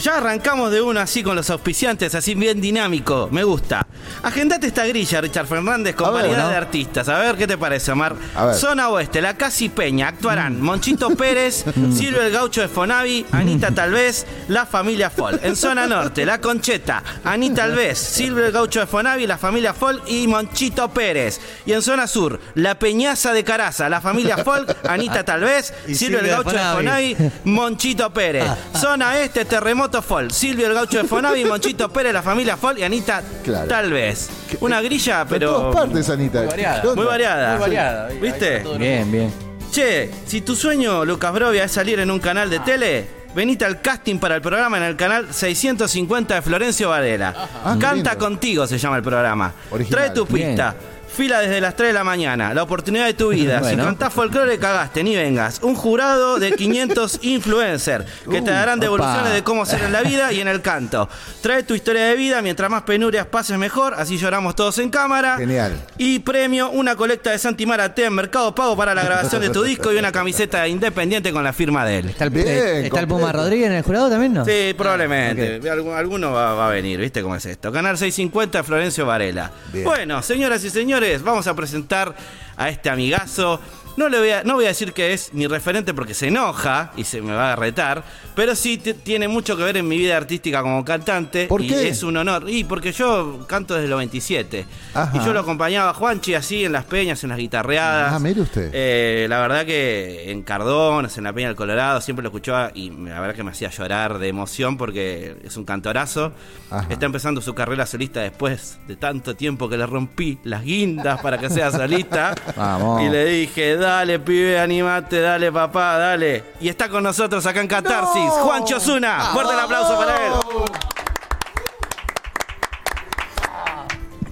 [0.00, 3.28] Ya arrancamos de uno así con los auspiciantes, así bien dinámico.
[3.30, 3.86] Me gusta.
[4.22, 6.48] Agendate esta grilla, Richard Fernández, con A ver, variedad ¿no?
[6.50, 7.08] de artistas.
[7.08, 8.14] A ver qué te parece, Omar.
[8.34, 8.54] A ver.
[8.54, 11.64] Zona Oeste, La Casi Peña, actuarán Monchito Pérez,
[11.96, 15.38] Silvio el Gaucho de Fonavi, Anita Talvez, La Familia Fol.
[15.42, 20.02] En Zona Norte, La Concheta, Anita Alves, Silvio el Gaucho de Fonavi, La Familia Fol
[20.06, 21.40] y Monchito Pérez.
[21.66, 26.20] Y en Zona Sur, La Peñaza de Caraza, La Familia Fol, Anita Talvez, Y Silvio
[26.20, 26.58] el Gaucho de.
[26.58, 28.44] Fonavi, Monchito Pérez.
[28.78, 32.82] Zona Este, Terremoto Fol, Silvio el Gaucho de Fonavi, Monchito Pérez, La Familia Fol y
[32.84, 33.66] Anita Claro.
[33.68, 34.28] Talvez.
[34.60, 35.70] Una grilla, De todas pero...
[35.72, 36.40] partes, Anita.
[36.42, 36.94] Muy variada.
[36.94, 37.50] Muy variada.
[37.52, 38.08] Muy variada.
[38.08, 38.64] ¿Viste?
[38.78, 39.32] Bien, bien.
[39.72, 43.80] Che, si tu sueño, Lucas Brovia, es salir en un canal de tele, venite al
[43.80, 47.34] casting para el programa en el canal 650 de Florencio Varela.
[47.64, 48.18] Ah, Canta lindo.
[48.18, 49.52] contigo se llama el programa.
[49.70, 50.04] Original.
[50.04, 50.74] Trae tu pista.
[51.20, 52.54] Fila desde las 3 de la mañana.
[52.54, 53.58] La oportunidad de tu vida.
[53.60, 53.84] Si Bueno.
[53.84, 55.60] cantás folclore, cagaste, ni vengas.
[55.62, 59.30] Un jurado de 500 influencers que te darán devoluciones opa.
[59.34, 61.08] de cómo ser en la vida y en el canto.
[61.42, 62.40] Trae tu historia de vida.
[62.40, 63.94] Mientras más penurias pases, mejor.
[63.94, 65.36] Así lloramos todos en cámara.
[65.36, 65.78] Genial.
[65.98, 69.62] Y premio, una colecta de Santi Maraté en Mercado Pago para la grabación de tu
[69.62, 72.08] disco y una camiseta independiente con la firma de él.
[72.10, 73.30] ¿Está el, Bien, eh, ¿está el Puma.
[73.32, 74.44] Rodríguez en el jurado también, no?
[74.46, 75.60] Sí, probablemente.
[75.62, 77.70] Algu- Alguno va, va a venir, ¿viste cómo es esto?
[77.72, 79.50] Canal 650, Florencio Varela.
[79.72, 79.84] Bien.
[79.84, 82.14] Bueno, señoras y señores, vamos a presentar
[82.56, 83.60] a este amigazo.
[84.00, 86.90] No, le voy a, no voy a decir que es mi referente porque se enoja
[86.96, 88.02] y se me va a retar,
[88.34, 91.46] pero sí tiene mucho que ver en mi vida artística como cantante.
[91.46, 91.88] ¿Por y qué?
[91.88, 92.48] es un honor.
[92.48, 94.64] Y porque yo canto desde los 27.
[94.94, 95.14] Ajá.
[95.14, 98.14] Y yo lo acompañaba a Juanchi así en las peñas, en las guitarreadas.
[98.14, 98.70] Ah, mire usted.
[98.72, 102.88] Eh, la verdad que en Cardones, en la Peña del Colorado, siempre lo escuchaba y
[102.88, 106.32] la verdad que me hacía llorar de emoción porque es un cantorazo.
[106.70, 106.86] Ajá.
[106.88, 111.36] Está empezando su carrera solista después de tanto tiempo que le rompí las guindas para
[111.36, 112.34] que sea solista.
[112.56, 113.02] Vamos.
[113.02, 113.89] Y le dije, dale
[114.24, 116.44] pibe, animate, dale papá, dale.
[116.60, 119.30] Y está con nosotros acá en Catarsis, Juancho Osuna.
[119.32, 120.32] Fuerte el aplauso para él.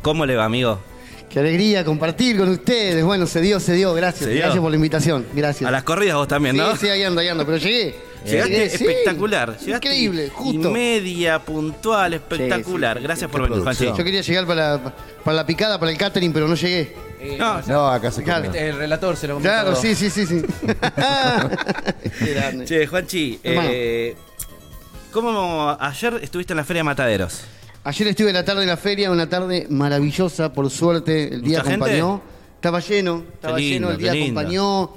[0.03, 0.81] ¿Cómo le va, amigo?
[1.29, 3.05] Qué alegría compartir con ustedes.
[3.05, 3.93] Bueno, se dio, se dio.
[3.95, 4.25] Gracias.
[4.25, 4.41] Se dio.
[4.41, 5.27] Gracias por la invitación.
[5.35, 5.69] Gracias.
[5.69, 6.73] A las corridas vos también, ¿no?
[6.73, 7.45] Sí, sí, ahí ando, ahí ando.
[7.45, 7.95] Pero llegué.
[8.25, 8.85] Llegaste Llegué, sí.
[8.85, 9.59] espectacular.
[9.59, 10.71] Llegaste Increíble, y justo.
[10.71, 13.01] media, puntual, espectacular.
[13.01, 13.63] Gracias por venir.
[13.63, 13.87] Juanchi.
[13.87, 14.95] Yo quería llegar para la,
[15.25, 17.08] para la picada, para el catering, pero no llegué.
[17.39, 18.53] No, No, acá se Claro.
[18.53, 20.43] El relator se lo comió Claro, sí, sí, sí, sí.
[22.19, 22.65] Qué grande.
[22.65, 24.17] Che, Juanchi, eh,
[25.13, 27.43] ¿cómo ayer estuviste en la Feria de Mataderos?
[27.85, 31.35] Ayer estuve la tarde en la feria, una tarde maravillosa, por suerte.
[31.35, 32.21] El día acompañó.
[32.57, 34.91] Estaba lleno, estaba lindo, lleno, el día acompañó.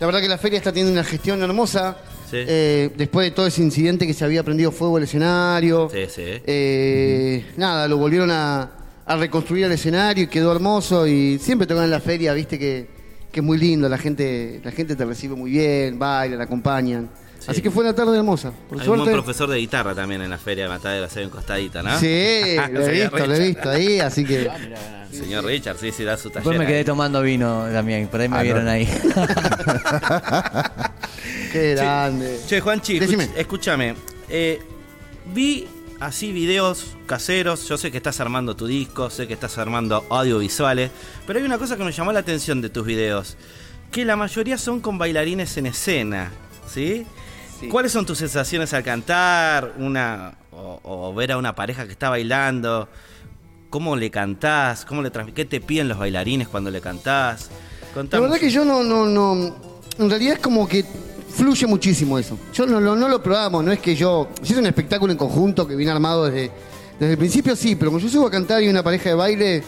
[0.00, 1.96] La verdad que la feria está teniendo una gestión hermosa.
[2.28, 2.38] Sí.
[2.38, 5.88] Eh, después de todo ese incidente que se había prendido fuego el escenario.
[5.92, 6.22] Sí, sí.
[6.24, 8.70] Eh, nada, lo volvieron a,
[9.12, 11.06] a reconstruir el escenario y quedó hermoso.
[11.06, 12.86] Y siempre tocan en la feria, viste que,
[13.30, 13.88] que es muy lindo.
[13.88, 17.10] La gente, la gente te recibe muy bien, bailan, acompañan.
[17.44, 18.52] Así que fue una tarde hermosa.
[18.68, 19.14] Por Hay un buen suerte.
[19.20, 21.98] profesor de guitarra también en la Feria de Mataderos, hay un costadito, ¿no?
[21.98, 22.06] Sí,
[22.72, 24.48] lo he visto, lo he visto ahí, así que.
[25.10, 26.44] Señor Richard, sí, sí, da su taller.
[26.44, 26.70] Después me ahí.
[26.72, 28.70] quedé tomando vino también, por ahí me Ah, vieron no.
[28.70, 28.86] ahí.
[31.52, 32.38] Qué grande.
[32.46, 32.98] Che, Juanchi,
[33.36, 33.94] escúchame.
[34.28, 34.60] eh,
[35.34, 35.66] vi
[36.02, 37.68] así videos caseros.
[37.68, 40.90] Yo sé que estás armando tu disco, sé que estás armando audiovisuales.
[41.26, 43.36] Pero hay una cosa que me llamó la atención de tus videos:
[43.90, 46.32] que la mayoría son con bailarines en escena.
[46.68, 47.06] ¿Sí?
[47.60, 47.68] Sí.
[47.68, 49.74] ¿Cuáles son tus sensaciones al cantar?
[49.78, 52.88] Una, o, o ver a una pareja que está bailando.
[53.70, 54.84] ¿Cómo le cantás?
[54.84, 57.50] ¿Cómo le ¿Qué te piden los bailarines cuando le cantás?
[58.10, 59.56] La verdad que yo no, no, no.
[59.98, 60.84] En realidad es como que
[61.34, 62.38] fluye muchísimo eso.
[62.52, 64.28] Yo no, lo- no lo probamos, no es que yo.
[64.42, 66.50] Si es un espectáculo en conjunto que viene armado desde,
[66.98, 69.62] desde el principio, sí, pero como yo subo a cantar y una pareja de baile,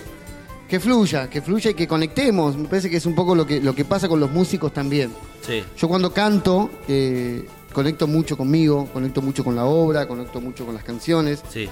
[0.68, 2.56] que fluya, que fluya y que conectemos.
[2.56, 5.10] Me parece que es un poco lo que, lo que pasa con los músicos también.
[5.46, 5.62] Sí.
[5.76, 10.74] Yo cuando canto, eh, conecto mucho conmigo, conecto mucho con la obra, conecto mucho con
[10.74, 11.42] las canciones.
[11.52, 11.68] Sí.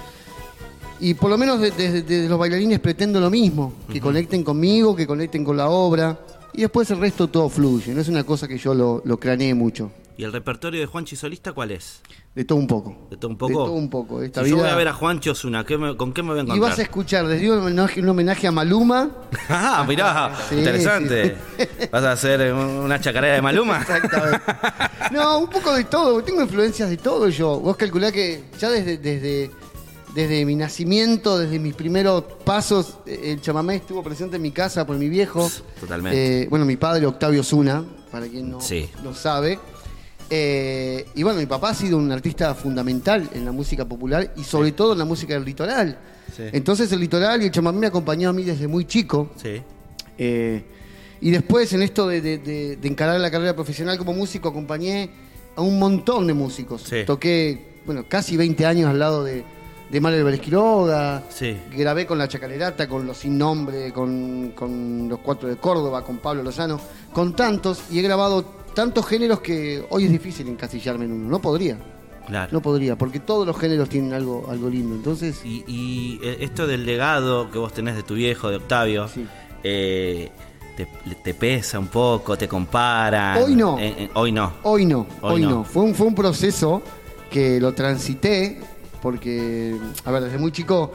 [0.99, 4.95] Y por lo menos desde de, de los bailarines pretendo lo mismo, que conecten conmigo,
[4.95, 6.17] que conecten con la obra.
[6.53, 9.53] Y después el resto todo fluye, no es una cosa que yo lo, lo craneé
[9.53, 9.91] mucho.
[10.15, 11.99] ¿Y el repertorio de Juanchi Solista cuál es?
[12.35, 13.07] De todo un poco.
[13.09, 13.47] ¿De todo un poco?
[13.49, 14.21] De todo un poco.
[14.21, 16.37] Esta Si yo voy a ver a Juanchi Osuna, ¿qué me- ¿con qué me voy
[16.37, 16.69] a Y encontrar?
[16.69, 19.09] vas a escuchar un homenaje, un homenaje a Maluma.
[19.49, 21.35] Ah, mirá, Sí, interesante.
[21.91, 23.77] ¿Vas a hacer una chacarera de Maluma?
[23.81, 24.41] Exactamente.
[25.11, 26.23] No, un poco de todo.
[26.23, 27.59] Tengo influencias de todo yo.
[27.59, 29.49] Vos calculá que ya desde, desde,
[30.15, 34.85] desde mi nacimiento, desde mis primeros pasos, eh, el chamamé estuvo presente en mi casa
[34.85, 35.49] por mi viejo.
[35.79, 36.43] Totalmente.
[36.43, 38.89] Eh, bueno, mi padre, Octavio Zuna, para quien no Sí.
[39.03, 39.59] lo sabe.
[40.29, 44.43] Eh, y bueno, mi papá ha sido un artista fundamental en la música popular y
[44.43, 45.97] sobre todo en la música del litoral.
[46.35, 46.43] Sí.
[46.51, 49.31] Entonces el litoral y el chamamé me acompañó a mí desde muy chico.
[49.35, 49.61] Sí.
[50.17, 50.63] Eh,
[51.21, 55.09] y después en esto de, de- de- de encarar la carrera profesional como músico acompañé
[55.55, 56.83] a un montón de músicos.
[56.83, 57.03] Sí.
[57.05, 59.43] Toqué bueno, casi 20 años al lado de,
[59.93, 61.21] de Mario Álvarez Quiroga.
[61.29, 61.55] Sí.
[61.71, 66.17] Grabé con la Chacalerata, con los Sin Nombre, con, con los Cuatro de Córdoba, con
[66.17, 66.79] Pablo Lozano,
[67.13, 71.29] con tantos, y he grabado tantos géneros que hoy es difícil encasillarme en uno.
[71.29, 71.77] No podría,
[72.25, 72.49] Claro.
[72.51, 74.95] no podría, porque todos los géneros tienen algo, algo lindo.
[74.95, 79.07] Entonces, Y, y, eh, esto del legado que vos tenés de tu viejo, de Octavio,
[79.07, 79.27] Sí.
[79.63, 80.31] eh,
[80.75, 80.87] te,
[81.23, 82.49] te pesa un poco, te.
[82.51, 83.77] Hoy no.
[83.77, 84.53] Eh, eh, hoy no.
[84.63, 85.49] Hoy no, Hoy hoy, no.
[85.51, 85.63] no.
[85.63, 86.81] Fue un, fue un proceso
[87.29, 88.59] que lo transité
[89.03, 90.91] porque, a ver, desde muy chico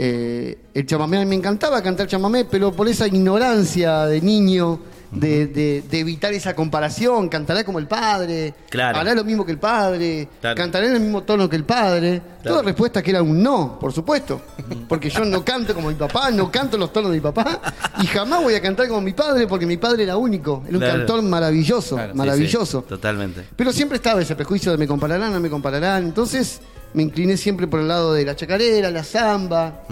[0.00, 4.80] eh, el chamamé a mí me encantaba cantar chamamé, pero por esa ignorancia de niño,
[5.10, 8.98] de, de- de evitar esa comparación, cantará como el padre, Claro.
[8.98, 10.54] hará lo mismo que el padre, Claro.
[10.56, 12.20] cantará en el mismo tono que el padre.
[12.44, 14.40] Toda respuesta que era un no, por supuesto,
[14.88, 17.60] porque yo no canto como mi papá, no canto los tonos de mi papá
[18.02, 20.82] y jamás voy a cantar como mi padre porque mi padre era único, era un
[20.82, 20.98] Claro.
[20.98, 22.82] cantor maravilloso, Claro, sí, maravilloso.
[22.82, 23.44] totalmente.
[23.56, 26.04] Pero siempre estaba ese prejuicio de me compararán, no me compararán.
[26.04, 26.60] Entonces
[26.94, 29.84] me incliné siempre por el lado de la chacarera, la samba.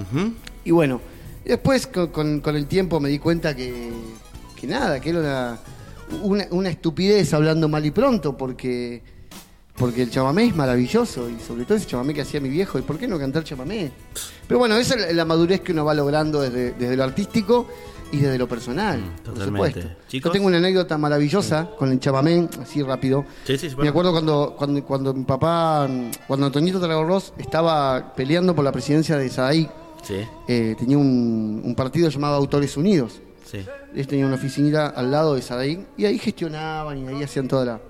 [0.65, 1.01] Y bueno,
[1.45, 3.91] después con, con- con el tiempo me di cuenta que,
[4.59, 5.59] que nada, que era una,
[6.23, 9.03] una, una estupidez hablando mal y pronto, porque,
[9.77, 12.79] porque el chamamé es maravilloso y sobre todo ese chamamé que hacía mi viejo.
[12.79, 13.91] ¿Y por qué no cantar chamamé?
[14.49, 17.69] Pero bueno, esa es la, la madurez que uno va logrando desde, desde lo artístico
[18.17, 19.73] y desde lo personal, por totalmente.
[19.83, 20.01] supuesto.
[20.09, 20.29] Chicos.
[20.31, 23.25] Yo tengo una anécdota maravillosa con el chamamé, así rápido.
[23.45, 23.91] Sí, sí, sí, Me bueno.
[23.91, 25.89] acuerdo cuando, cuando, cuando mi papá,
[26.27, 29.69] cuando Antonito Tragorros estaba peleando por la presidencia de Sadaí,
[30.49, 33.21] eh, tenía un, un partido llamado Autores Unidos.
[33.45, 33.65] sí.
[33.95, 37.67] Ellos tenían una oficinita al lado de Sadaí y ahí gestionaban y ahí hacían todas
[37.67, 37.81] la-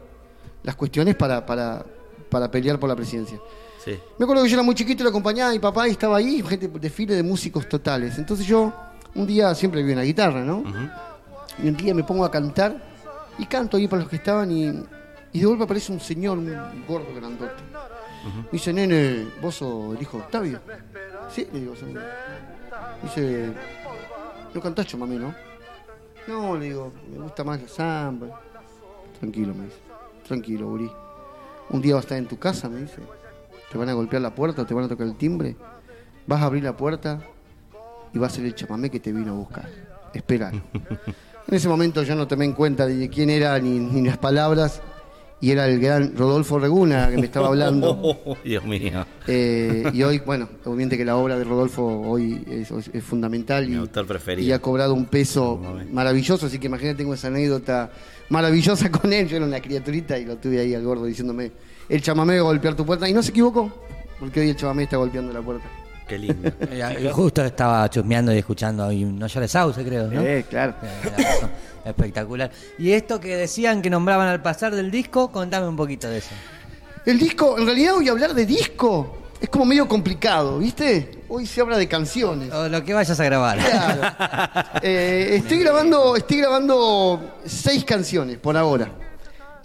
[0.63, 1.85] las cuestiones para, para,
[2.31, 3.37] para pelear por la presidencia.
[3.85, 3.93] sí.
[4.19, 6.43] Me acuerdo que yo era muy chiquito y lo acompañaba, mi papá y estaba ahí,
[6.49, 8.17] gente, desfile de músicos totales.
[8.19, 8.73] Entonces yo,
[9.17, 10.63] un día siempre vi una guitarra, ¿no?
[11.63, 12.77] Y un día me pongo a cantar
[13.39, 14.67] y canto ahí para los que estaban y,
[15.33, 17.63] y de golpe aparece un señor, un gordo grandote.
[18.25, 20.61] Me dice, nene, ¿vos sos el hijo de Octavio?
[21.31, 21.87] Sí, le digo, "Sí".
[23.03, 23.53] Dice,
[24.55, 25.35] no cantás chamamé, ¿no?
[26.27, 28.41] No, le digo, me gusta más la samba.
[29.21, 29.77] Tranquilo, me dice.
[30.27, 30.91] Tranquilo, Uri.
[31.71, 33.01] Un día vas a estar en tu casa, me dice.
[33.71, 35.57] Te van a golpear la puerta, te van a tocar el timbre.
[36.27, 37.21] Vas a abrir la puerta
[38.17, 39.69] y va a ser el chamamé que te vino a buscar.
[40.15, 40.51] Espera.
[40.51, 44.81] en ese momento yo no tomé en cuenta de quién era ni, ni las palabras.
[45.39, 48.01] Y era el gran Rodolfo Reguna que me estaba hablando.
[48.25, 49.05] Oh, Dios mío.
[49.27, 53.77] Eh, y hoy, bueno, obviamente que la obra de Rodolfo hoy es, es fundamental Mi
[53.77, 55.61] y, y ha cobrado un peso
[55.93, 57.91] maravilloso, así que imagínate, tengo esa anécdota
[58.31, 59.29] maravillosa con él.
[59.29, 61.53] Yo era una criaturita y lo tuve ahí al gordo diciéndome,
[61.91, 63.71] el chamamé va a golpear tu puerta, y no se equivocó,
[64.19, 65.69] porque hoy el chamamé está golpeando la puerta.
[66.07, 66.51] Qué lindo.
[67.13, 70.21] Justo estaba chusmeando y escuchando ahí un No llores sauce, creo, ¿no?
[70.21, 70.75] Eh, claro.
[71.85, 72.51] Espectacular.
[72.79, 76.35] Y esto que decían que nombraban al pasar del disco, contame un poquito de eso.
[77.05, 81.23] El disco, en realidad hoy hablar de disco es como medio complicado, ¿viste?
[81.29, 82.53] Hoy se habla de canciones.
[82.53, 83.59] O lo que vayas a grabar.
[83.59, 84.73] Claro.
[84.83, 88.91] Eh, estoy grabando, estoy grabando seis canciones por ahora.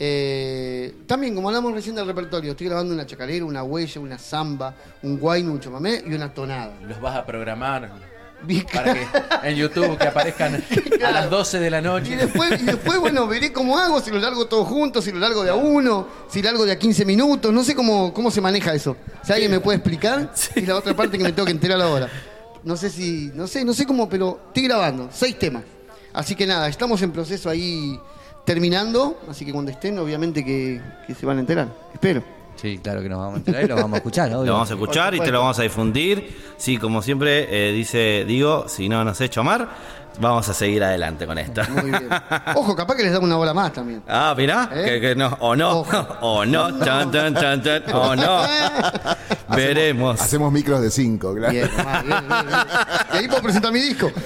[0.03, 4.73] Eh, también, como hablamos recién del repertorio, estoy grabando una chacarera, una huella, una samba,
[5.03, 6.73] un guayno, un chamamé y una tonada.
[6.87, 7.87] Los vas a programar
[8.73, 9.05] para que
[9.43, 10.55] en YouTube que aparezcan
[11.05, 12.15] a las 12 de la Y noche.
[12.15, 15.43] después, y después, bueno, veré cómo hago, si lo largo todo junto, si lo largo
[15.43, 18.73] de a uno, si largo de a 15 minutos, no sé cómo, cómo se maneja
[18.73, 18.97] eso.
[19.23, 22.09] Si alguien me puede explicar, es la otra parte que me tengo que enterar ahora.
[22.63, 25.61] No sé si, no sé, no sé cómo, pero estoy grabando, seis temas.
[26.11, 27.99] Así que nada, estamos en proceso ahí
[28.45, 31.67] terminando, así que cuando estén, obviamente que, que se van a enterar.
[31.93, 32.23] Espero.
[32.55, 34.45] Sí, claro que nos vamos a enterar y lo vamos a escuchar, obvio.
[34.45, 36.53] Lo vamos a escuchar y te lo vamos a difundir.
[36.57, 39.67] Sí, como siempre eh, dice, digo, si no nos echa Omar,
[40.19, 41.61] vamos a seguir adelante con esto.
[41.69, 42.09] Muy bien.
[42.55, 44.01] Ojo, capaz que les damos una bola más también.
[44.07, 44.83] Ah, mirá, ¿Eh?
[44.85, 46.07] que, que no, o no, Ojo.
[46.21, 48.41] o no, chan, chan, chan, chan, o no.
[49.55, 50.19] Veremos.
[50.21, 51.51] Hacemos micros de 5, claro.
[51.51, 52.59] Bien, bien, bien, bien.
[53.13, 54.09] Y ahí puedo presentar mi disco.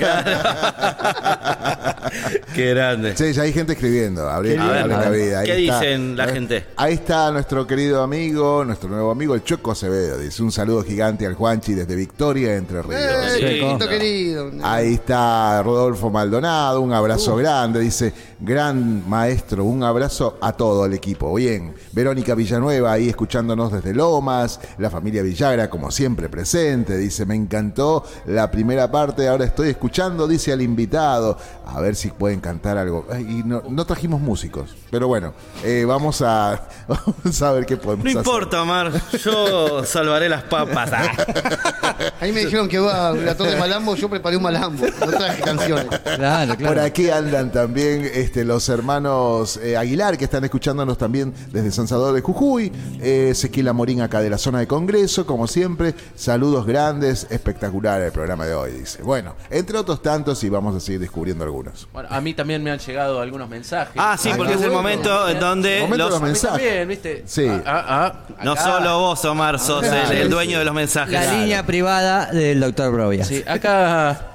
[2.54, 3.14] Qué grande.
[3.16, 4.30] Che, ya hay gente escribiendo.
[4.30, 5.20] Abrí, A ver, abrí a la ver.
[5.22, 5.40] vida.
[5.40, 5.80] Ahí ¿Qué está.
[5.80, 6.66] dicen la Ahí- gente?
[6.78, 10.18] Ahí está nuestro querido amigo, nuestro nuevo amigo, el Choco Acevedo.
[10.20, 13.02] Dice un saludo gigante al Juanchi desde Victoria, Entre Ríos.
[13.02, 13.88] Eh, Sí.
[13.88, 14.52] querido.
[14.64, 20.94] Ahí está Rodolfo Maldonado, un abrazo grande, dice, gran maestro, un abrazo a todo el
[20.94, 21.34] equipo.
[21.36, 27.36] Bien, Verónica Villanueva ahí escuchándonos desde Lomas, la familia Villagra como siempre presente, dice, me
[27.36, 32.78] encantó la primera parte, ahora estoy escuchando, dice al invitado, a ver si pueden cantar
[32.78, 33.06] algo.
[33.12, 37.78] Ay, y no, no trajimos músicos, pero bueno, eh, vamos, a, vamos a ver qué
[37.78, 38.20] podemos No hacer.
[38.20, 38.92] importa, Omar,
[39.24, 40.92] yo salvaré las papas.
[40.96, 41.96] Ah.
[42.20, 45.08] Ahí me dijeron que va a la torre de Malambo, yo preparé un Malambo, no
[45.08, 45.88] traje canciones.
[46.16, 46.74] Claro, claro.
[46.76, 51.88] Por aquí andan también Este, los hermanos eh, Aguilar, que están escuchándonos también desde San
[51.88, 52.72] Salvador de Jujuy.
[53.00, 55.94] Eh, Ezequiel Amorín acá de la zona de Congreso, como siempre.
[56.16, 59.04] Saludos grandes, espectacular el programa de hoy, dice.
[59.04, 61.88] Bueno, entre otros tantos, y vamos a seguir descubriendo algunos.
[61.94, 63.94] Bueno, a mí también me han llegado algunos mensajes.
[63.96, 66.62] Ah, sí, Ah, porque es el momento en donde Momento de los- mensajes.
[66.64, 67.24] también, ¿viste?
[67.28, 67.48] Sí.
[67.48, 71.14] Ah, ah, ah, no solo vos, Omar, sos el, el dueño de los mensajes.
[71.14, 73.24] La línea privada del doctor Brovia.
[73.24, 74.32] Sí, acá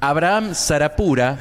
[0.00, 1.38] Abraham Zarapura,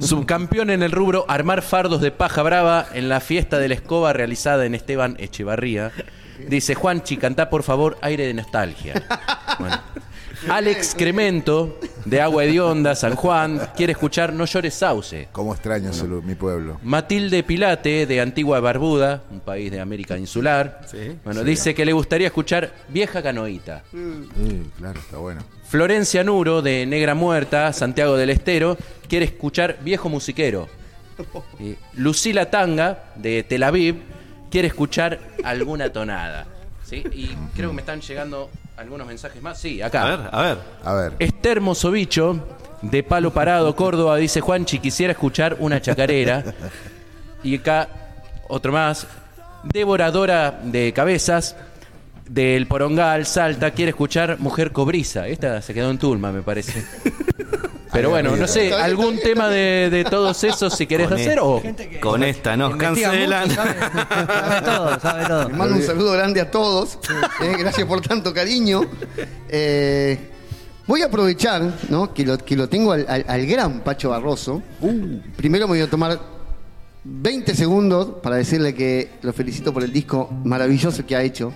[0.00, 4.12] subcampeón en el rubro armar fardos de paja brava en la fiesta de la escoba
[4.12, 5.92] realizada en Esteban Echevarría.
[6.48, 8.94] Dice, Juanchi, cantá por favor aire de nostalgia.
[9.58, 9.80] Bueno.
[10.48, 15.28] Alex Cremento, de Agua de Onda, San Juan, quiere escuchar No llores sauce.
[15.32, 16.78] Cómo extraño ese lu- mi pueblo.
[16.82, 20.80] Matilde Pilate, de Antigua Barbuda, un país de América Insular.
[21.24, 23.82] Bueno, dice que le gustaría escuchar Vieja Canoita.
[23.92, 25.42] Sí, claro, está bueno.
[25.68, 28.76] Florencia Nuro, de Negra Muerta, Santiago del Estero,
[29.08, 30.68] quiere escuchar Viejo Musiquero.
[31.60, 33.96] Y Lucila Tanga, de Tel Aviv,
[34.50, 36.46] quiere escuchar alguna tonada.
[36.84, 37.04] ¿Sí?
[37.12, 38.50] Y creo que me están llegando
[38.82, 39.58] algunos mensajes más.
[39.58, 40.02] Sí, acá.
[40.02, 40.58] A ver, a ver.
[40.84, 41.12] A ver.
[41.18, 42.44] Esther Mosovicho,
[42.82, 46.44] de Palo Parado, Córdoba, dice Juanchi, quisiera escuchar una chacarera.
[47.44, 47.88] Y acá,
[48.46, 49.04] otro más.
[49.64, 51.56] Devoradora de cabezas,
[52.28, 55.26] del Porongal, Salta, quiere escuchar Mujer Cobriza.
[55.26, 56.84] Esta se quedó en Tulma, me parece.
[57.92, 61.62] Pero bueno, no sé, algún tema de, de todos esos si querés Con hacer o...
[62.00, 63.42] Con esta nos Investiga cancelan.
[63.48, 63.74] mucho, sabe,
[64.26, 65.48] sabe todo, sabe todo.
[65.48, 66.98] Les mando un saludo grande a todos.
[67.42, 68.82] eh, gracias por tanto cariño.
[69.48, 70.18] Eh,
[70.86, 72.14] voy a aprovechar ¿no?
[72.14, 74.62] que, lo, que lo tengo al, al- al gran Pacho Barroso.
[75.36, 76.18] Primero me voy a tomar
[77.04, 81.52] 20 segundos para decirle que lo felicito por el disco maravilloso que ha hecho.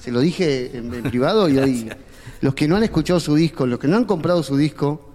[0.00, 1.90] Se lo dije en, en privado y hoy
[2.40, 5.08] los que no han escuchado su disco, los que no han comprado su disco,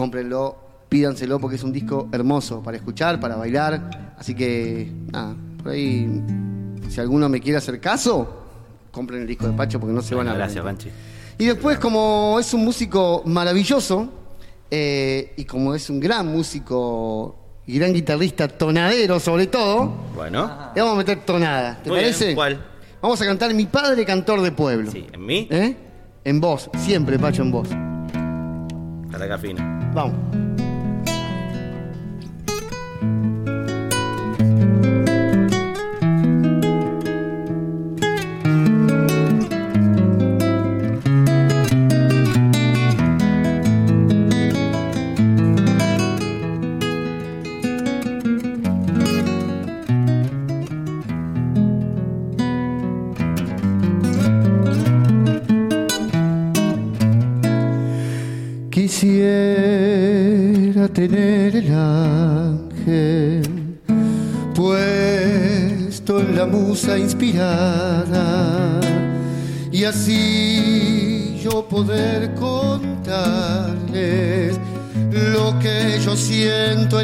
[0.00, 0.56] cómprenlo,
[0.88, 4.14] pídanselo porque es un disco hermoso para escuchar, para bailar.
[4.18, 6.08] Así que, nada, por ahí,
[6.88, 8.44] si alguno me quiere hacer caso,
[8.90, 10.64] compren el disco de Pacho porque no se van a Gracias.
[10.64, 10.88] Panchi.
[11.36, 14.08] Y después, como es un músico maravilloso
[14.70, 17.36] eh, y como es un gran músico
[17.66, 20.50] y gran guitarrista, tonadero sobre todo, Bueno.
[20.74, 21.78] le vamos a meter tonada.
[21.82, 22.34] ¿Te Muy bien, parece?
[22.34, 22.58] ¿cuál?
[23.02, 24.90] Vamos a cantar Mi Padre Cantor de Pueblo.
[24.90, 25.76] Sí, en mí, ¿Eh?
[26.24, 27.68] En voz, siempre, Pacho, en voz.
[29.20, 29.60] Até a fina.
[29.92, 30.69] Vamos.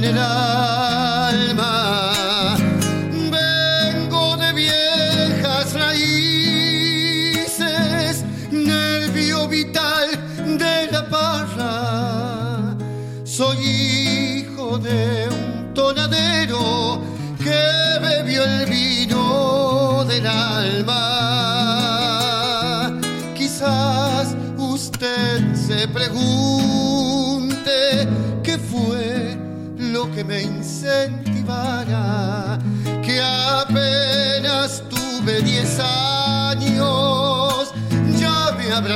[0.07, 0.36] Siento en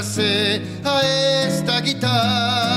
[0.00, 1.02] abracé a
[1.46, 2.69] esta guitarra.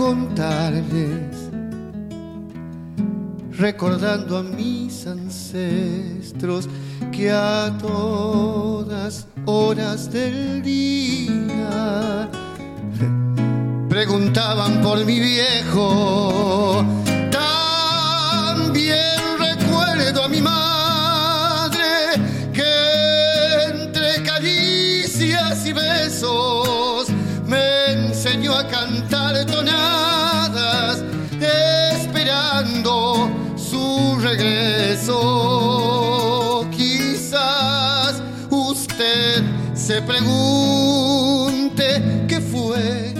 [0.00, 1.50] Contarles,
[3.52, 6.70] recordando a mis ancestros,
[7.12, 12.30] que a todas horas del día
[13.90, 16.82] preguntaban por mi viejo.
[28.68, 31.02] Cantar tonadas
[31.40, 35.16] esperando su regreso.
[36.70, 39.42] Quizás usted
[39.74, 41.80] se pregunte
[42.28, 43.14] qué fue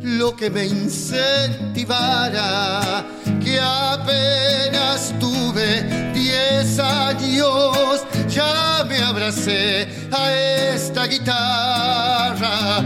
[0.00, 3.04] lo que me incentivara,
[3.42, 5.82] que apenas tuve
[6.14, 12.84] 10 años, ya me abracé a esta guitarra.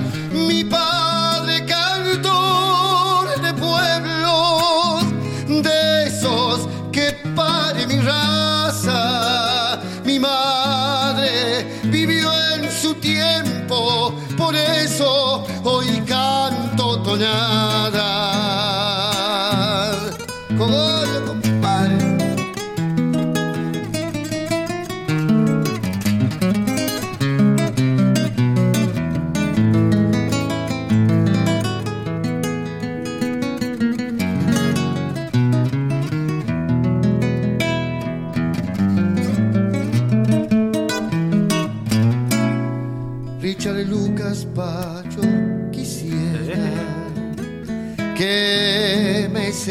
[17.20, 17.89] Canto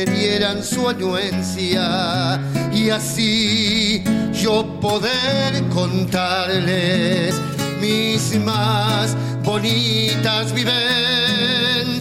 [0.05, 2.39] cedieran su anuencia
[2.71, 7.35] y así yo poder contarles
[7.81, 11.99] mis más bonitas vivencias.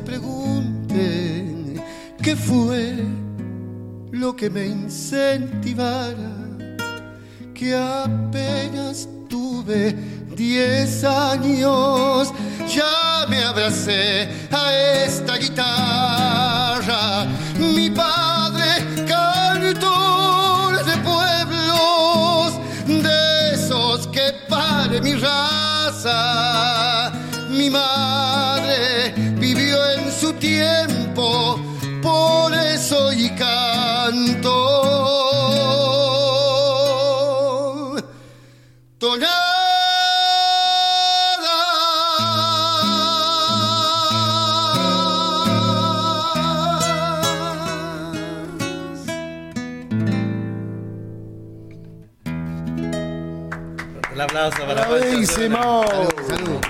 [0.00, 1.82] Pregunten
[2.22, 2.96] qué fue
[4.12, 6.14] lo que me incentivara,
[7.54, 9.94] que apenas tuve
[10.36, 12.32] 10 años,
[12.68, 14.72] ya me abracé a
[15.04, 17.26] esta guitarra.
[17.58, 22.54] Mi padre, cantor de pueblos,
[22.86, 27.12] de esos que pare mi raza.
[27.50, 28.09] Mi madre
[54.40, 55.84] aplauso para ¡Bravísimo!
[56.28, 56.60] Salud.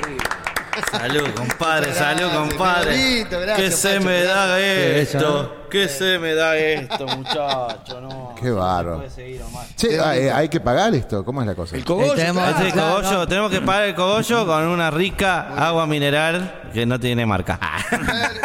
[0.91, 3.27] Salud, compadre, salud, compadre.
[3.57, 8.35] Que se me da Qué esto, que se me da esto, muchacho, no.
[8.41, 8.97] Qué bárbaro.
[8.99, 9.66] Puede seguir, Omar.
[9.77, 11.25] Che, ah, eh, hay que pagar esto.
[11.25, 11.77] ¿Cómo es la cosa?
[11.77, 13.29] Eh, tenemos- Ah, claro, cogollo, no.
[13.29, 17.59] tenemos que pagar el cogollo con una rica agua mineral que no tiene marca.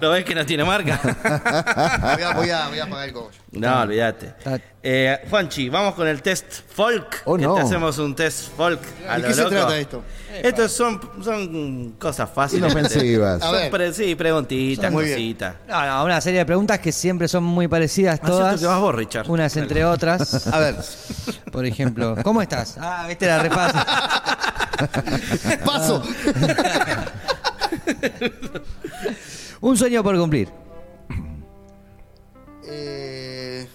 [0.00, 1.00] ¿Lo ves que no tiene marca?
[1.02, 3.36] Voy a, voy a, voy a pagar el cogollo.
[3.52, 4.34] No, olvídate.
[4.44, 4.58] Ah.
[4.82, 6.44] Eh, Juanchi, vamos con el test
[6.74, 7.22] folk.
[7.24, 7.54] Oh, que no.
[7.54, 8.80] te hacemos un test folk.
[9.08, 9.54] A ¿Y lo qué se loco.
[9.54, 10.02] trata esto?
[10.42, 12.70] Estos son, son cosas fáciles.
[12.70, 13.42] Inofensivas.
[13.42, 13.70] A Son ver.
[13.70, 15.16] pre- sí, preguntitas, Muy bien.
[15.16, 15.54] cositas.
[15.66, 18.60] No, no, una serie de preguntas que siempre son muy parecidas todas.
[18.60, 19.28] que vas vos, Richard.
[19.30, 20.46] Unas entre otras.
[20.52, 20.76] A ver,
[21.50, 22.76] Por ejemplo, ¿cómo estás?
[22.78, 23.86] Ah, viste la repasa.
[25.64, 26.02] paso.
[29.60, 30.48] Un sueño por cumplir.
[32.68, 33.66] Eh,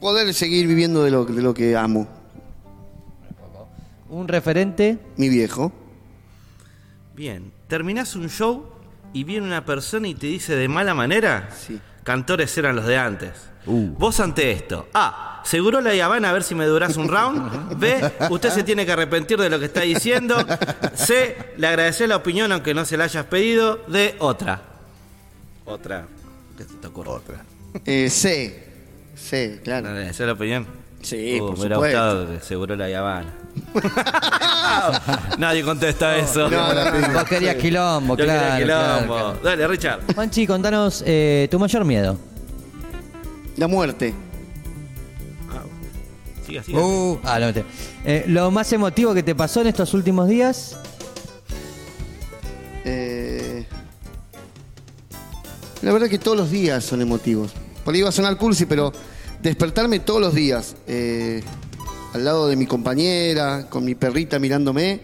[0.00, 2.06] poder seguir viviendo de lo, de lo que amo.
[4.08, 4.98] Un referente.
[5.16, 5.72] Mi viejo.
[7.14, 8.66] Bien, terminás un show
[9.12, 11.80] y viene una persona y te dice de mala manera, Sí.
[12.06, 13.32] Cantores eran los de antes.
[13.66, 13.88] Uh.
[13.98, 17.76] Vos ante esto, A, seguro la Habana a ver si me durás un round.
[17.80, 20.36] B, usted se tiene que arrepentir de lo que está diciendo.
[20.94, 23.80] C, le agradecés la opinión aunque no se la hayas pedido.
[23.88, 24.62] D, otra.
[25.64, 26.06] Otra.
[26.56, 27.10] ¿Qué se te ocurre?
[27.10, 27.44] Otra.
[27.84, 28.64] Eh, C.
[29.16, 29.88] C, claro.
[29.88, 30.64] ¿Agradecer la opinión?
[31.02, 33.34] Sí, Uh, por me hubiera gustado que seguro la Habana.
[35.38, 36.48] Nadie contesta eso.
[36.48, 39.14] no, no, Vos querías quilombo, Yo quería claro, quilombo.
[39.14, 39.56] claro, claro.
[39.56, 40.00] Dale, Richard.
[40.14, 42.18] Juanchi, contanos eh, tu mayor miedo.
[43.56, 44.14] La muerte.
[46.46, 46.78] Siga, siga.
[46.78, 47.64] Uh, ah, no, te-
[48.04, 50.76] eh, lo más emotivo que te pasó en estos últimos días.
[52.84, 53.66] Eh,
[55.82, 57.52] la verdad que todos los días son emotivos.
[57.84, 58.92] Por ahí iba a sonar cursi, pero
[59.42, 61.42] despertarme todos los días eh,
[62.16, 65.00] al lado de mi compañera, con mi perrita mirándome,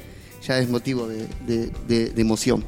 [0.47, 2.65] ya es motivo de, de- de- de emoción.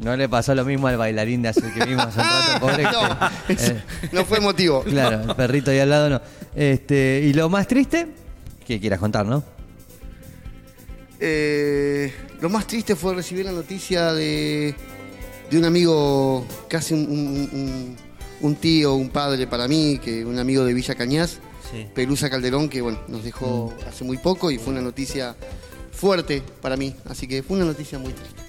[0.00, 2.82] No le pasó lo mismo al bailarín de hace que vimos hace un rato, pobre.
[2.84, 4.82] No, eh, no fue motivo.
[4.88, 6.20] claro, el perrito ahí al lado no.
[6.54, 8.06] Este, y lo más triste,
[8.66, 9.42] que quieras contar, ¿no?
[11.20, 14.74] Eh, lo más triste fue recibir la noticia de,
[15.50, 17.96] de un amigo, casi un, un- un-
[18.40, 21.38] un tío, un padre para mí, que un amigo de Villa Cañas,
[21.70, 21.86] Sí.
[21.94, 25.36] Pelusa Calderón, que bueno, nos dejó hace muy poco y fue una noticia
[25.92, 26.94] fuerte para mí.
[27.06, 28.42] Así que fue una noticia muy triste.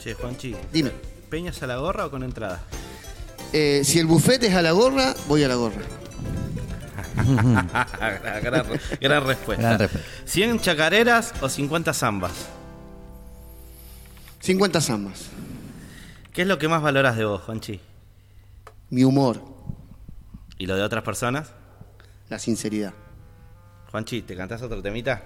[0.00, 0.54] Che, Juanchi.
[0.72, 0.90] Dime.
[1.30, 2.62] ¿Peñas a la gorra o con entrada?
[3.52, 5.82] Eh, si el buffet es a la gorra, voy a la gorra.
[8.42, 8.42] gran,
[9.00, 9.62] gran respuesta.
[9.62, 10.10] Gran respuesta.
[10.26, 12.32] ¿100 chacareras o 50 zambas?
[14.40, 15.26] 50 zambas.
[16.32, 17.80] ¿Qué es lo que más valoras de vos, Juanchi?
[18.90, 19.52] Mi humor,
[20.62, 21.50] ¿Y lo de otras personas?
[22.32, 22.94] La sinceridad.
[23.90, 25.22] Juanchi, ¿te cantás otro temita?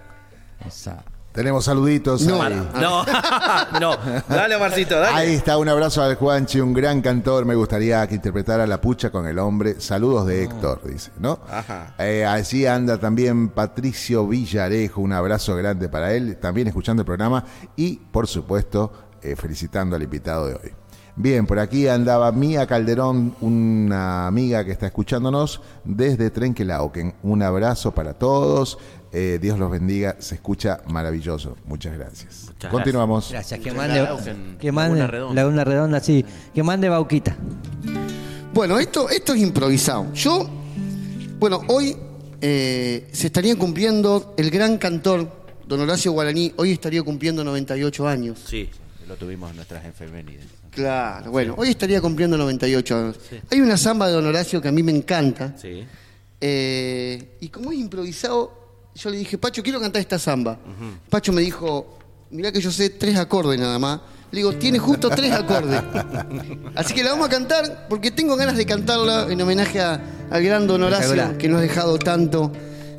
[0.67, 1.05] Esa.
[1.31, 2.23] Tenemos saluditos.
[2.23, 2.43] No.
[2.43, 2.69] ahí.
[2.81, 3.05] No,
[3.81, 3.97] no.
[4.29, 5.17] Dale, Marcito, dale.
[5.17, 7.45] Ahí está, un abrazo al Juanchi, un gran cantor.
[7.45, 9.81] Me gustaría que interpretara La Pucha con el hombre.
[9.81, 11.39] Saludos de Héctor, dice, ¿no?
[11.49, 11.95] Ajá.
[11.99, 17.45] Eh, allí anda también Patricio Villarejo, un abrazo grande para él, también escuchando el programa
[17.77, 18.91] y, por supuesto,
[19.23, 20.75] eh, felicitando al invitado de hoy.
[21.19, 27.15] Bien, por aquí andaba Mía Calderón, una amiga que está escuchándonos desde Trenquelauquen.
[27.23, 28.77] Un abrazo para todos.
[29.13, 30.17] Eh, Dios los bendiga.
[30.19, 31.57] Se escucha maravilloso.
[31.65, 32.45] Muchas gracias.
[32.49, 33.31] Muchas Continuamos.
[33.31, 34.07] Gracias, que mande,
[34.61, 36.01] que mande Laguna Redonda.
[36.01, 36.23] Sí,
[36.55, 37.35] que mande Bauquita.
[38.53, 40.13] Bueno, esto, esto es improvisado.
[40.13, 40.47] Yo,
[41.39, 41.97] bueno, hoy
[42.43, 45.31] eh, se estaría cumpliendo el gran cantor,
[45.67, 48.45] don Horacio Guaraní, hoy estaría cumpliendo 98 años.
[48.47, 48.69] Sí.
[49.09, 50.56] Lo tuvimos en nuestras efemérides.
[50.77, 53.17] Claro, bueno, hoy estaría cumpliendo 98 años.
[53.51, 55.55] Hay una samba de don Horacio que a mí me encanta.
[55.61, 55.85] Sí.
[56.41, 58.53] eh, y como es improvisado,
[58.95, 60.59] yo le dije, Pacho, quiero cantar esta samba.
[61.11, 61.99] Pacho me dijo,
[62.31, 64.01] mirá que yo sé tres acordes nada más.
[64.33, 65.81] Le digo, tiene justo tres acordes.
[66.75, 70.01] Así que la vamos a cantar porque tengo ganas de cantarla en homenaje a-
[70.31, 72.53] al gran don Horacio que nos ha dejado tanto.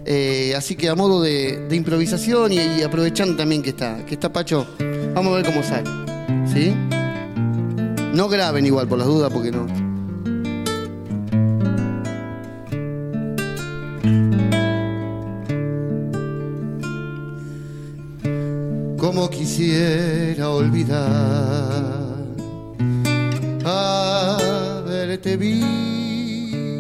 [0.10, 4.14] Eh, así que a modo de, de improvisación y, y aprovechando también que está, que
[4.14, 4.66] está Pacho,
[5.14, 5.84] vamos a ver cómo sale.
[6.52, 6.74] ¿Sí?
[8.14, 9.68] No graben igual por las dudas porque no.
[18.98, 22.08] Como quisiera olvidar
[23.64, 26.78] haberte visto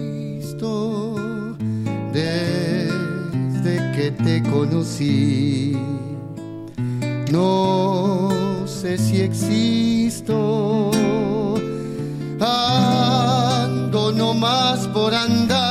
[2.11, 5.77] desde que te conocí.
[7.31, 8.46] No
[8.81, 10.91] sé si existo,
[12.39, 15.66] ando nomás por andar,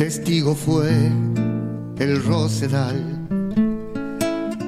[0.00, 1.10] Algo fue
[1.98, 3.28] el rosedal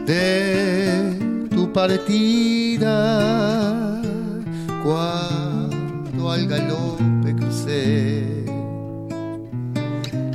[0.05, 2.91] de tu partida.
[4.83, 8.45] Cuando al galope crucé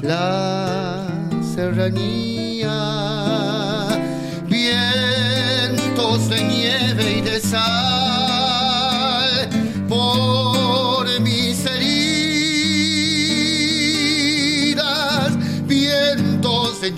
[0.02, 1.06] la
[1.54, 2.80] serranía,
[4.48, 7.95] vientos de nieve y de sal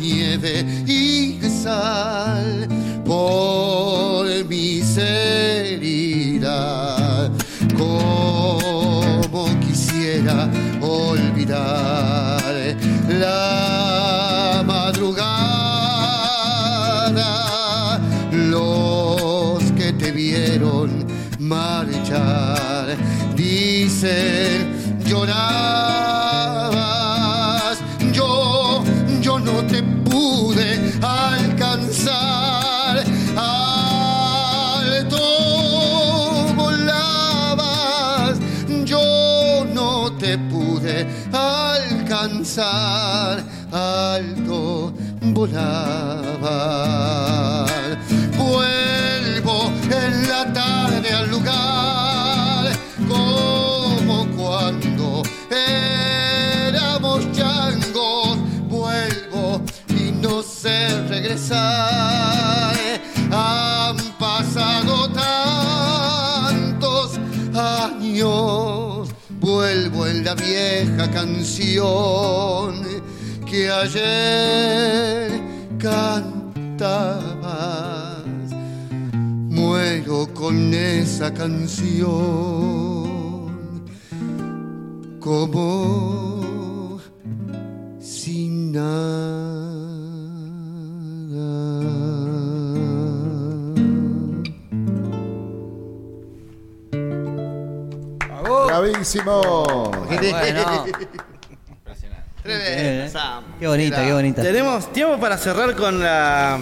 [0.08, 2.68] nieve y sal
[3.06, 6.50] por mis heridas,
[7.78, 10.50] como quisiera
[10.82, 12.44] olvidar
[13.20, 15.30] la madrugada,
[18.32, 21.06] los que te vieron
[21.40, 22.96] marchar,
[23.36, 25.77] dicen llorabas,
[31.02, 33.04] alcanzar,
[33.36, 35.18] alto
[36.56, 38.38] volabas,
[38.86, 46.28] yo no te pude alcanzar, alto volabas.
[71.18, 72.74] Canción
[73.50, 75.42] que ayer
[75.80, 77.08] cantabas.
[79.50, 82.06] Muero con esa canción
[85.20, 87.00] como
[88.00, 89.07] sin nada.
[99.16, 99.92] Bueno.
[102.44, 103.44] Tremendo, Sam.
[103.60, 104.42] Qué bonita, qué bonita.
[104.42, 106.58] Tenemos tiempo para cerrar con la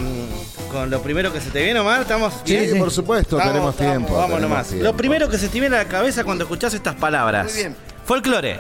[0.72, 2.02] con lo primero que se te viene, Omar.
[2.02, 2.80] ¿Estamos Sí, bien?
[2.80, 4.14] por supuesto, Vamos, tenemos vamos, tiempo.
[4.14, 4.68] Vamos tenemos nomás.
[4.68, 4.84] tiempo.
[4.84, 7.46] Lo primero que se te viene a la cabeza cuando escuchás estas palabras.
[7.46, 7.76] Muy bien.
[8.06, 8.60] Folclore,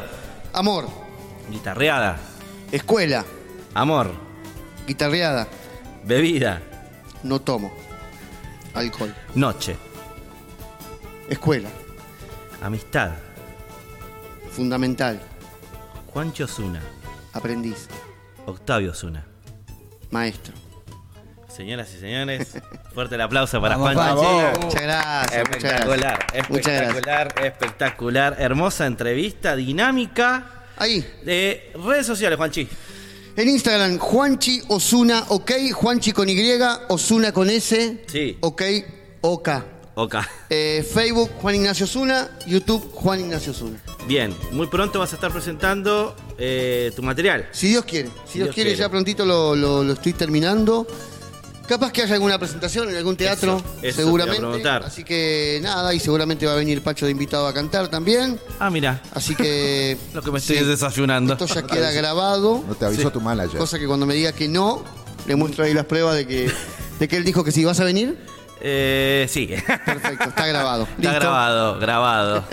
[0.53, 0.87] Amor,
[1.49, 2.17] guitarreada,
[2.71, 3.25] escuela,
[3.73, 4.11] amor,
[4.87, 5.47] guitarreada,
[6.05, 6.61] bebida,
[7.23, 7.73] no tomo.
[8.73, 9.75] Alcohol, noche,
[11.29, 11.69] escuela,
[12.61, 13.11] amistad,
[14.55, 15.19] fundamental,
[16.13, 16.81] Juancho Zuna,
[17.33, 17.87] aprendiz,
[18.45, 19.25] Octavio Zuna.
[20.11, 20.53] maestro.
[21.49, 22.49] Señoras y señores,
[22.93, 24.59] fuerte el aplauso para Vamos, Juancho.
[24.61, 25.33] Muchas gracias.
[25.41, 26.49] Espectacular, gracias.
[26.49, 26.89] Muchas gracias.
[26.95, 28.35] espectacular, espectacular.
[28.39, 32.67] Hermosa entrevista, dinámica Ahí, de redes sociales, Juanchi.
[33.37, 36.37] en Instagram, Juanchi Osuna, ok, Juanchi con Y,
[36.89, 38.37] Osuna con S, Sí.
[38.41, 38.61] ok,
[39.21, 39.49] OK.
[39.95, 40.29] Oca.
[40.49, 43.79] Eh, Facebook, Juan Ignacio Osuna, YouTube, Juan Ignacio Osuna.
[44.07, 47.47] Bien, muy pronto vas a estar presentando eh, tu material.
[47.51, 48.75] Si Dios quiere, si, Dios, Dios quiere, quiere.
[48.75, 50.85] ya prontito lo, lo- lo estoy terminando.
[51.67, 54.39] Capaz que haya alguna presentación en algún teatro, Eso, eso te iba a seguramente.
[54.41, 54.83] preguntar.
[54.83, 58.39] Así que nada, y seguramente va a venir Pacho de invitado a cantar también.
[58.59, 59.97] Ah, mira, Así que.
[60.13, 61.33] lo que me estoy sí, desayunando.
[61.33, 62.63] Esto ya queda grabado.
[62.67, 63.57] No te avisó tu manager.
[63.57, 64.83] Cosa que cuando me diga que no,
[65.25, 66.51] le muestro ahí las pruebas de que,
[66.99, 68.15] de que él dijo que si vas a venir.
[68.61, 69.47] Eh, sí.
[69.85, 70.83] Perfecto, está grabado.
[70.97, 71.19] Está ¿Listo?
[71.19, 72.43] grabado, grabado.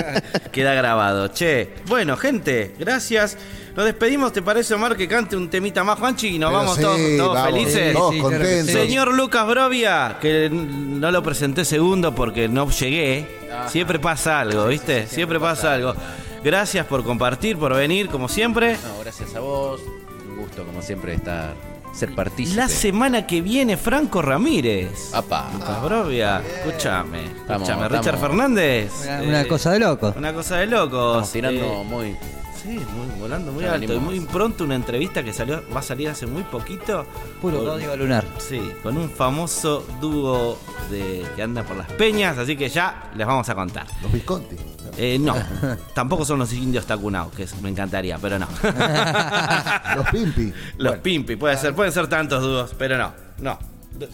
[0.52, 1.28] Queda grabado.
[1.28, 3.36] Che, bueno, gente, gracias.
[3.76, 6.28] Nos despedimos, ¿te parece, Omar, que cante un temita más, Juanchi?
[6.34, 7.92] Y nos Pero vamos sí, todos, todos vamos, felices.
[7.94, 8.72] Todos Sí, contentos.
[8.74, 13.26] Señor Lucas Brovia, que no lo presenté segundo porque no llegué.
[13.68, 15.06] Siempre pasa algo, ¿viste?
[15.06, 15.94] Siempre pasa algo.
[16.42, 18.72] Gracias por compartir, por venir, como siempre.
[18.72, 19.80] No, gracias a vos.
[20.28, 21.54] Un gusto, como siempre, estar,
[21.92, 22.56] ser partícipe.
[22.56, 25.12] La semana que viene, Franco Ramírez.
[25.14, 25.50] Apa.
[25.52, 27.24] Lucas Brovia, escúchame.
[27.24, 28.92] Escúchame, Richard estamos- Fernández.
[29.04, 30.14] Una, eh, una cosa de loco.
[30.16, 31.28] Una cosa de locos.
[31.28, 32.16] Estamos tirando Eh, muy.
[32.62, 33.94] Sí, muy, volando muy Ya alto.
[33.94, 37.06] Y muy pronto una entrevista que salió, va a salir hace muy poquito.
[37.40, 38.24] Puro Con- código lunar.
[38.38, 40.58] Sí, con un famoso dúo
[40.90, 43.86] de, que anda por las peñas, así que ya les vamos a contar.
[44.02, 44.56] Los Visconti.
[44.98, 45.34] Eh, no,
[45.94, 48.46] tampoco son los indios tacunados, que es- me encantaría, pero no.
[49.96, 50.52] Los Pimpi.
[50.78, 53.58] los Pimpi, puede ser, pueden ser tantos dúos, pero no, no.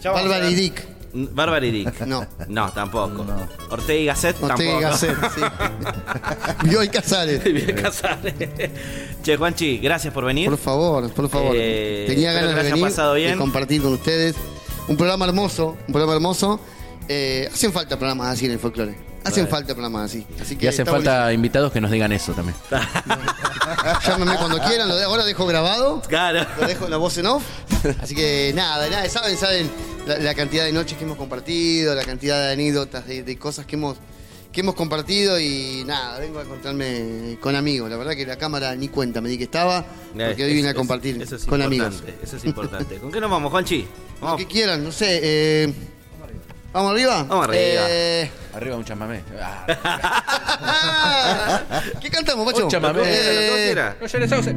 [0.01, 0.55] Ya y.
[0.55, 0.96] Dick.
[1.33, 2.01] Bárbara y Dick.
[2.01, 2.25] No.
[2.47, 3.25] No, tampoco.
[3.69, 4.79] Ortega y Gasset Ortega tampoco.
[4.79, 5.41] y Gasset, sí.
[6.69, 7.43] Bioy Casares.
[7.43, 8.33] Bien Casares.
[9.23, 10.49] Che, Juanchi, gracias por venir.
[10.49, 11.53] Por favor, por favor.
[11.55, 13.31] Eh, Tenía ganas de venir pasado bien.
[13.31, 14.35] de compartir con ustedes.
[14.87, 16.59] Un programa hermoso, un programa hermoso.
[17.09, 18.95] Eh, hacen falta programas así en el folclore.
[19.27, 20.25] Hacen falta programas así.
[20.41, 22.55] así que Y hacen falta invitados que nos digan eso también.
[24.05, 26.01] Llámenme cuando quieran, lo de- ahora dejo grabado.
[26.07, 26.45] Claro.
[26.59, 27.43] Lo dejo la voz en off.
[28.01, 29.69] Así que nada, nada, saben, saben
[30.05, 33.65] la, la cantidad de noches que hemos compartido, la cantidad de anécdotas, de, de cosas
[33.65, 33.97] que hemos,
[34.51, 37.89] que hemos compartido y nada, vengo a encontrarme con amigos.
[37.89, 40.73] La verdad que la cámara ni cuenta me di que estaba, porque hoy vine a
[40.73, 42.03] compartir eso es con amigos.
[42.23, 42.95] Eso es importante.
[42.97, 43.85] ¿Con qué nos vamos, Juanchi?
[44.19, 44.39] Lo Vamos.
[44.39, 45.19] que quieran, no sé.
[45.21, 45.73] eh,
[46.77, 47.23] ¿Vamos arriba?
[47.23, 47.81] Vamos arriba.
[47.89, 49.23] Eh, Arriba un chamamé.
[51.99, 52.65] ¿Qué cantamos, macho?
[52.65, 53.01] Un chamamé.
[53.03, 54.53] Eh, No llores, Sauce.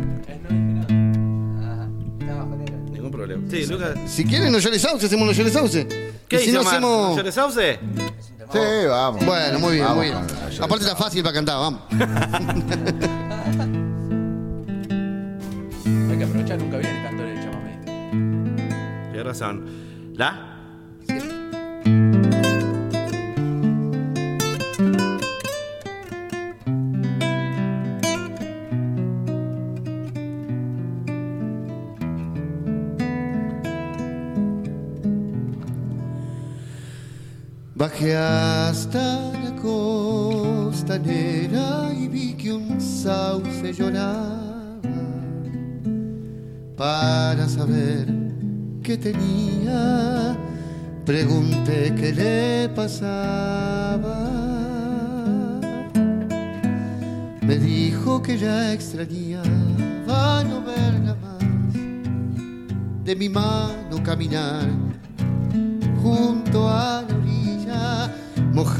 [2.91, 3.43] Ningún problema.
[3.51, 3.95] Sí, Lucas.
[4.07, 5.89] si quieren, no llores sauce, hacemos no llores sauce.
[6.29, 7.13] ¿Qué si no hacemos.
[7.13, 7.81] ¿No llores sauce?
[8.53, 9.25] Sí, vamos.
[9.25, 10.19] Bueno, muy bien, Vamos muy bien.
[10.63, 11.81] Aparte está fácil para cantar, vamos.
[16.11, 17.79] Hay que aprovechar, nunca viene el cantor del chamamé.
[19.11, 19.65] Tienes razón.
[20.17, 20.50] ¿La?
[38.01, 40.91] Bajé hasta la costanera
[41.93, 44.81] y vi que un sauce lloraba
[46.79, 48.07] para saber
[48.83, 50.35] qué tenía.
[51.05, 54.31] Pregunté qué le pasaba.
[57.43, 61.45] Me dijo que ya extrañaba no verla más,
[63.05, 64.71] de mi mano caminar
[66.03, 67.20] junto a la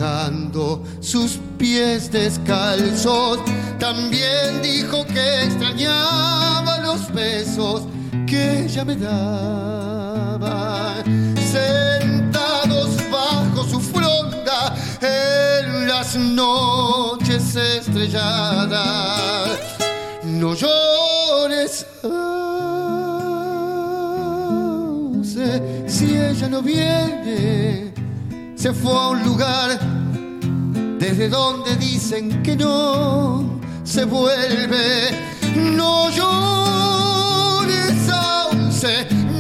[0.01, 3.39] mojando sus pies descalzos.
[3.79, 7.83] También dijo que extrañaba los besos
[8.27, 10.95] que ella me daba.
[11.53, 19.59] Sentados bajo su fronda en las noches estrelladas.
[20.25, 22.71] No llores, sauce,
[25.87, 27.93] si ella no viene,
[28.61, 29.81] se fue a un lugar
[30.99, 35.09] desde donde dicen que no se vuelve.
[35.57, 37.95] No llores,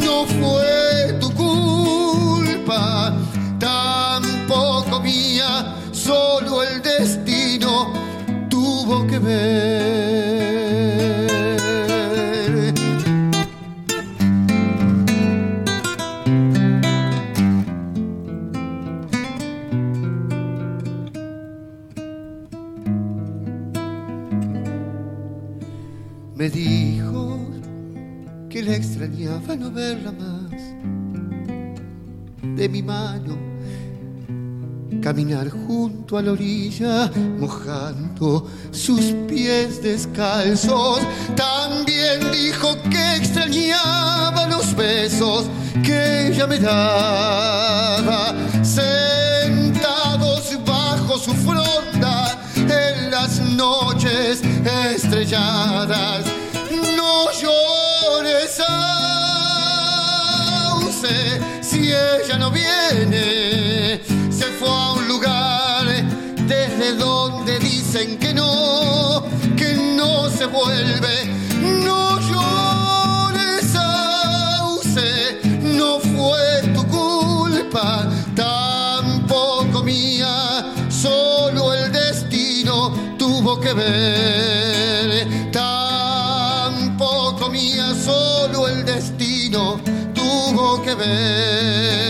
[0.03, 3.14] no fue tu culpa,
[3.59, 7.93] tampoco mía, solo el destino
[8.49, 10.39] tuvo que ver.
[29.41, 30.51] Extrañaba no verla más.
[32.57, 33.38] De mi mano,
[35.01, 41.01] caminar junto a la orilla, mojando sus pies descalzos.
[41.36, 45.47] También dijo que extrañaba los besos
[45.82, 48.34] que ella me daba.
[48.62, 54.43] Sentados bajo su fronda en las noches
[54.95, 56.24] estrelladas.
[56.97, 57.70] No llores,
[61.61, 64.01] si ella no viene.
[64.31, 65.87] Se fue a un lugar
[66.47, 69.25] desde donde dicen que no,
[69.57, 71.27] que no se vuelve.
[71.85, 85.51] No llores, sauce, no fue tu culpa, tampoco mía, solo el destino tuvo que ver.
[85.53, 89.81] Tampoco mía, solo el destino
[90.83, 92.10] que ver.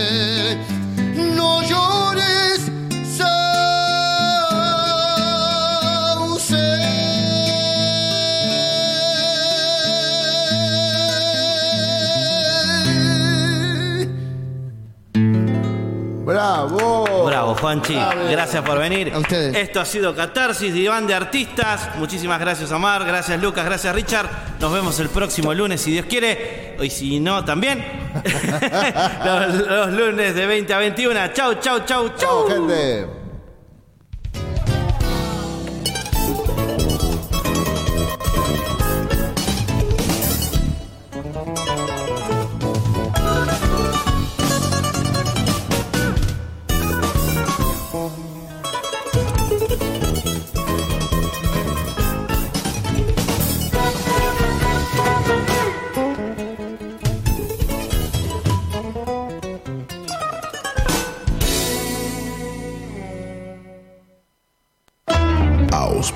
[17.61, 17.93] Juanchi.
[18.29, 19.13] Gracias por venir.
[19.13, 19.55] A ustedes.
[19.55, 21.95] Esto ha sido Catarsis, Diván de Artistas.
[21.97, 23.05] Muchísimas gracias, Omar.
[23.05, 23.63] Gracias, Lucas.
[23.63, 24.27] Gracias, Richard.
[24.59, 26.75] Nos vemos el próximo lunes, si Dios quiere.
[26.81, 27.85] Y si no, también.
[29.25, 31.27] los, los lunes de 20 a 21.
[31.33, 32.17] Chau, chau, chau, chau.
[32.17, 33.20] Chao, gente.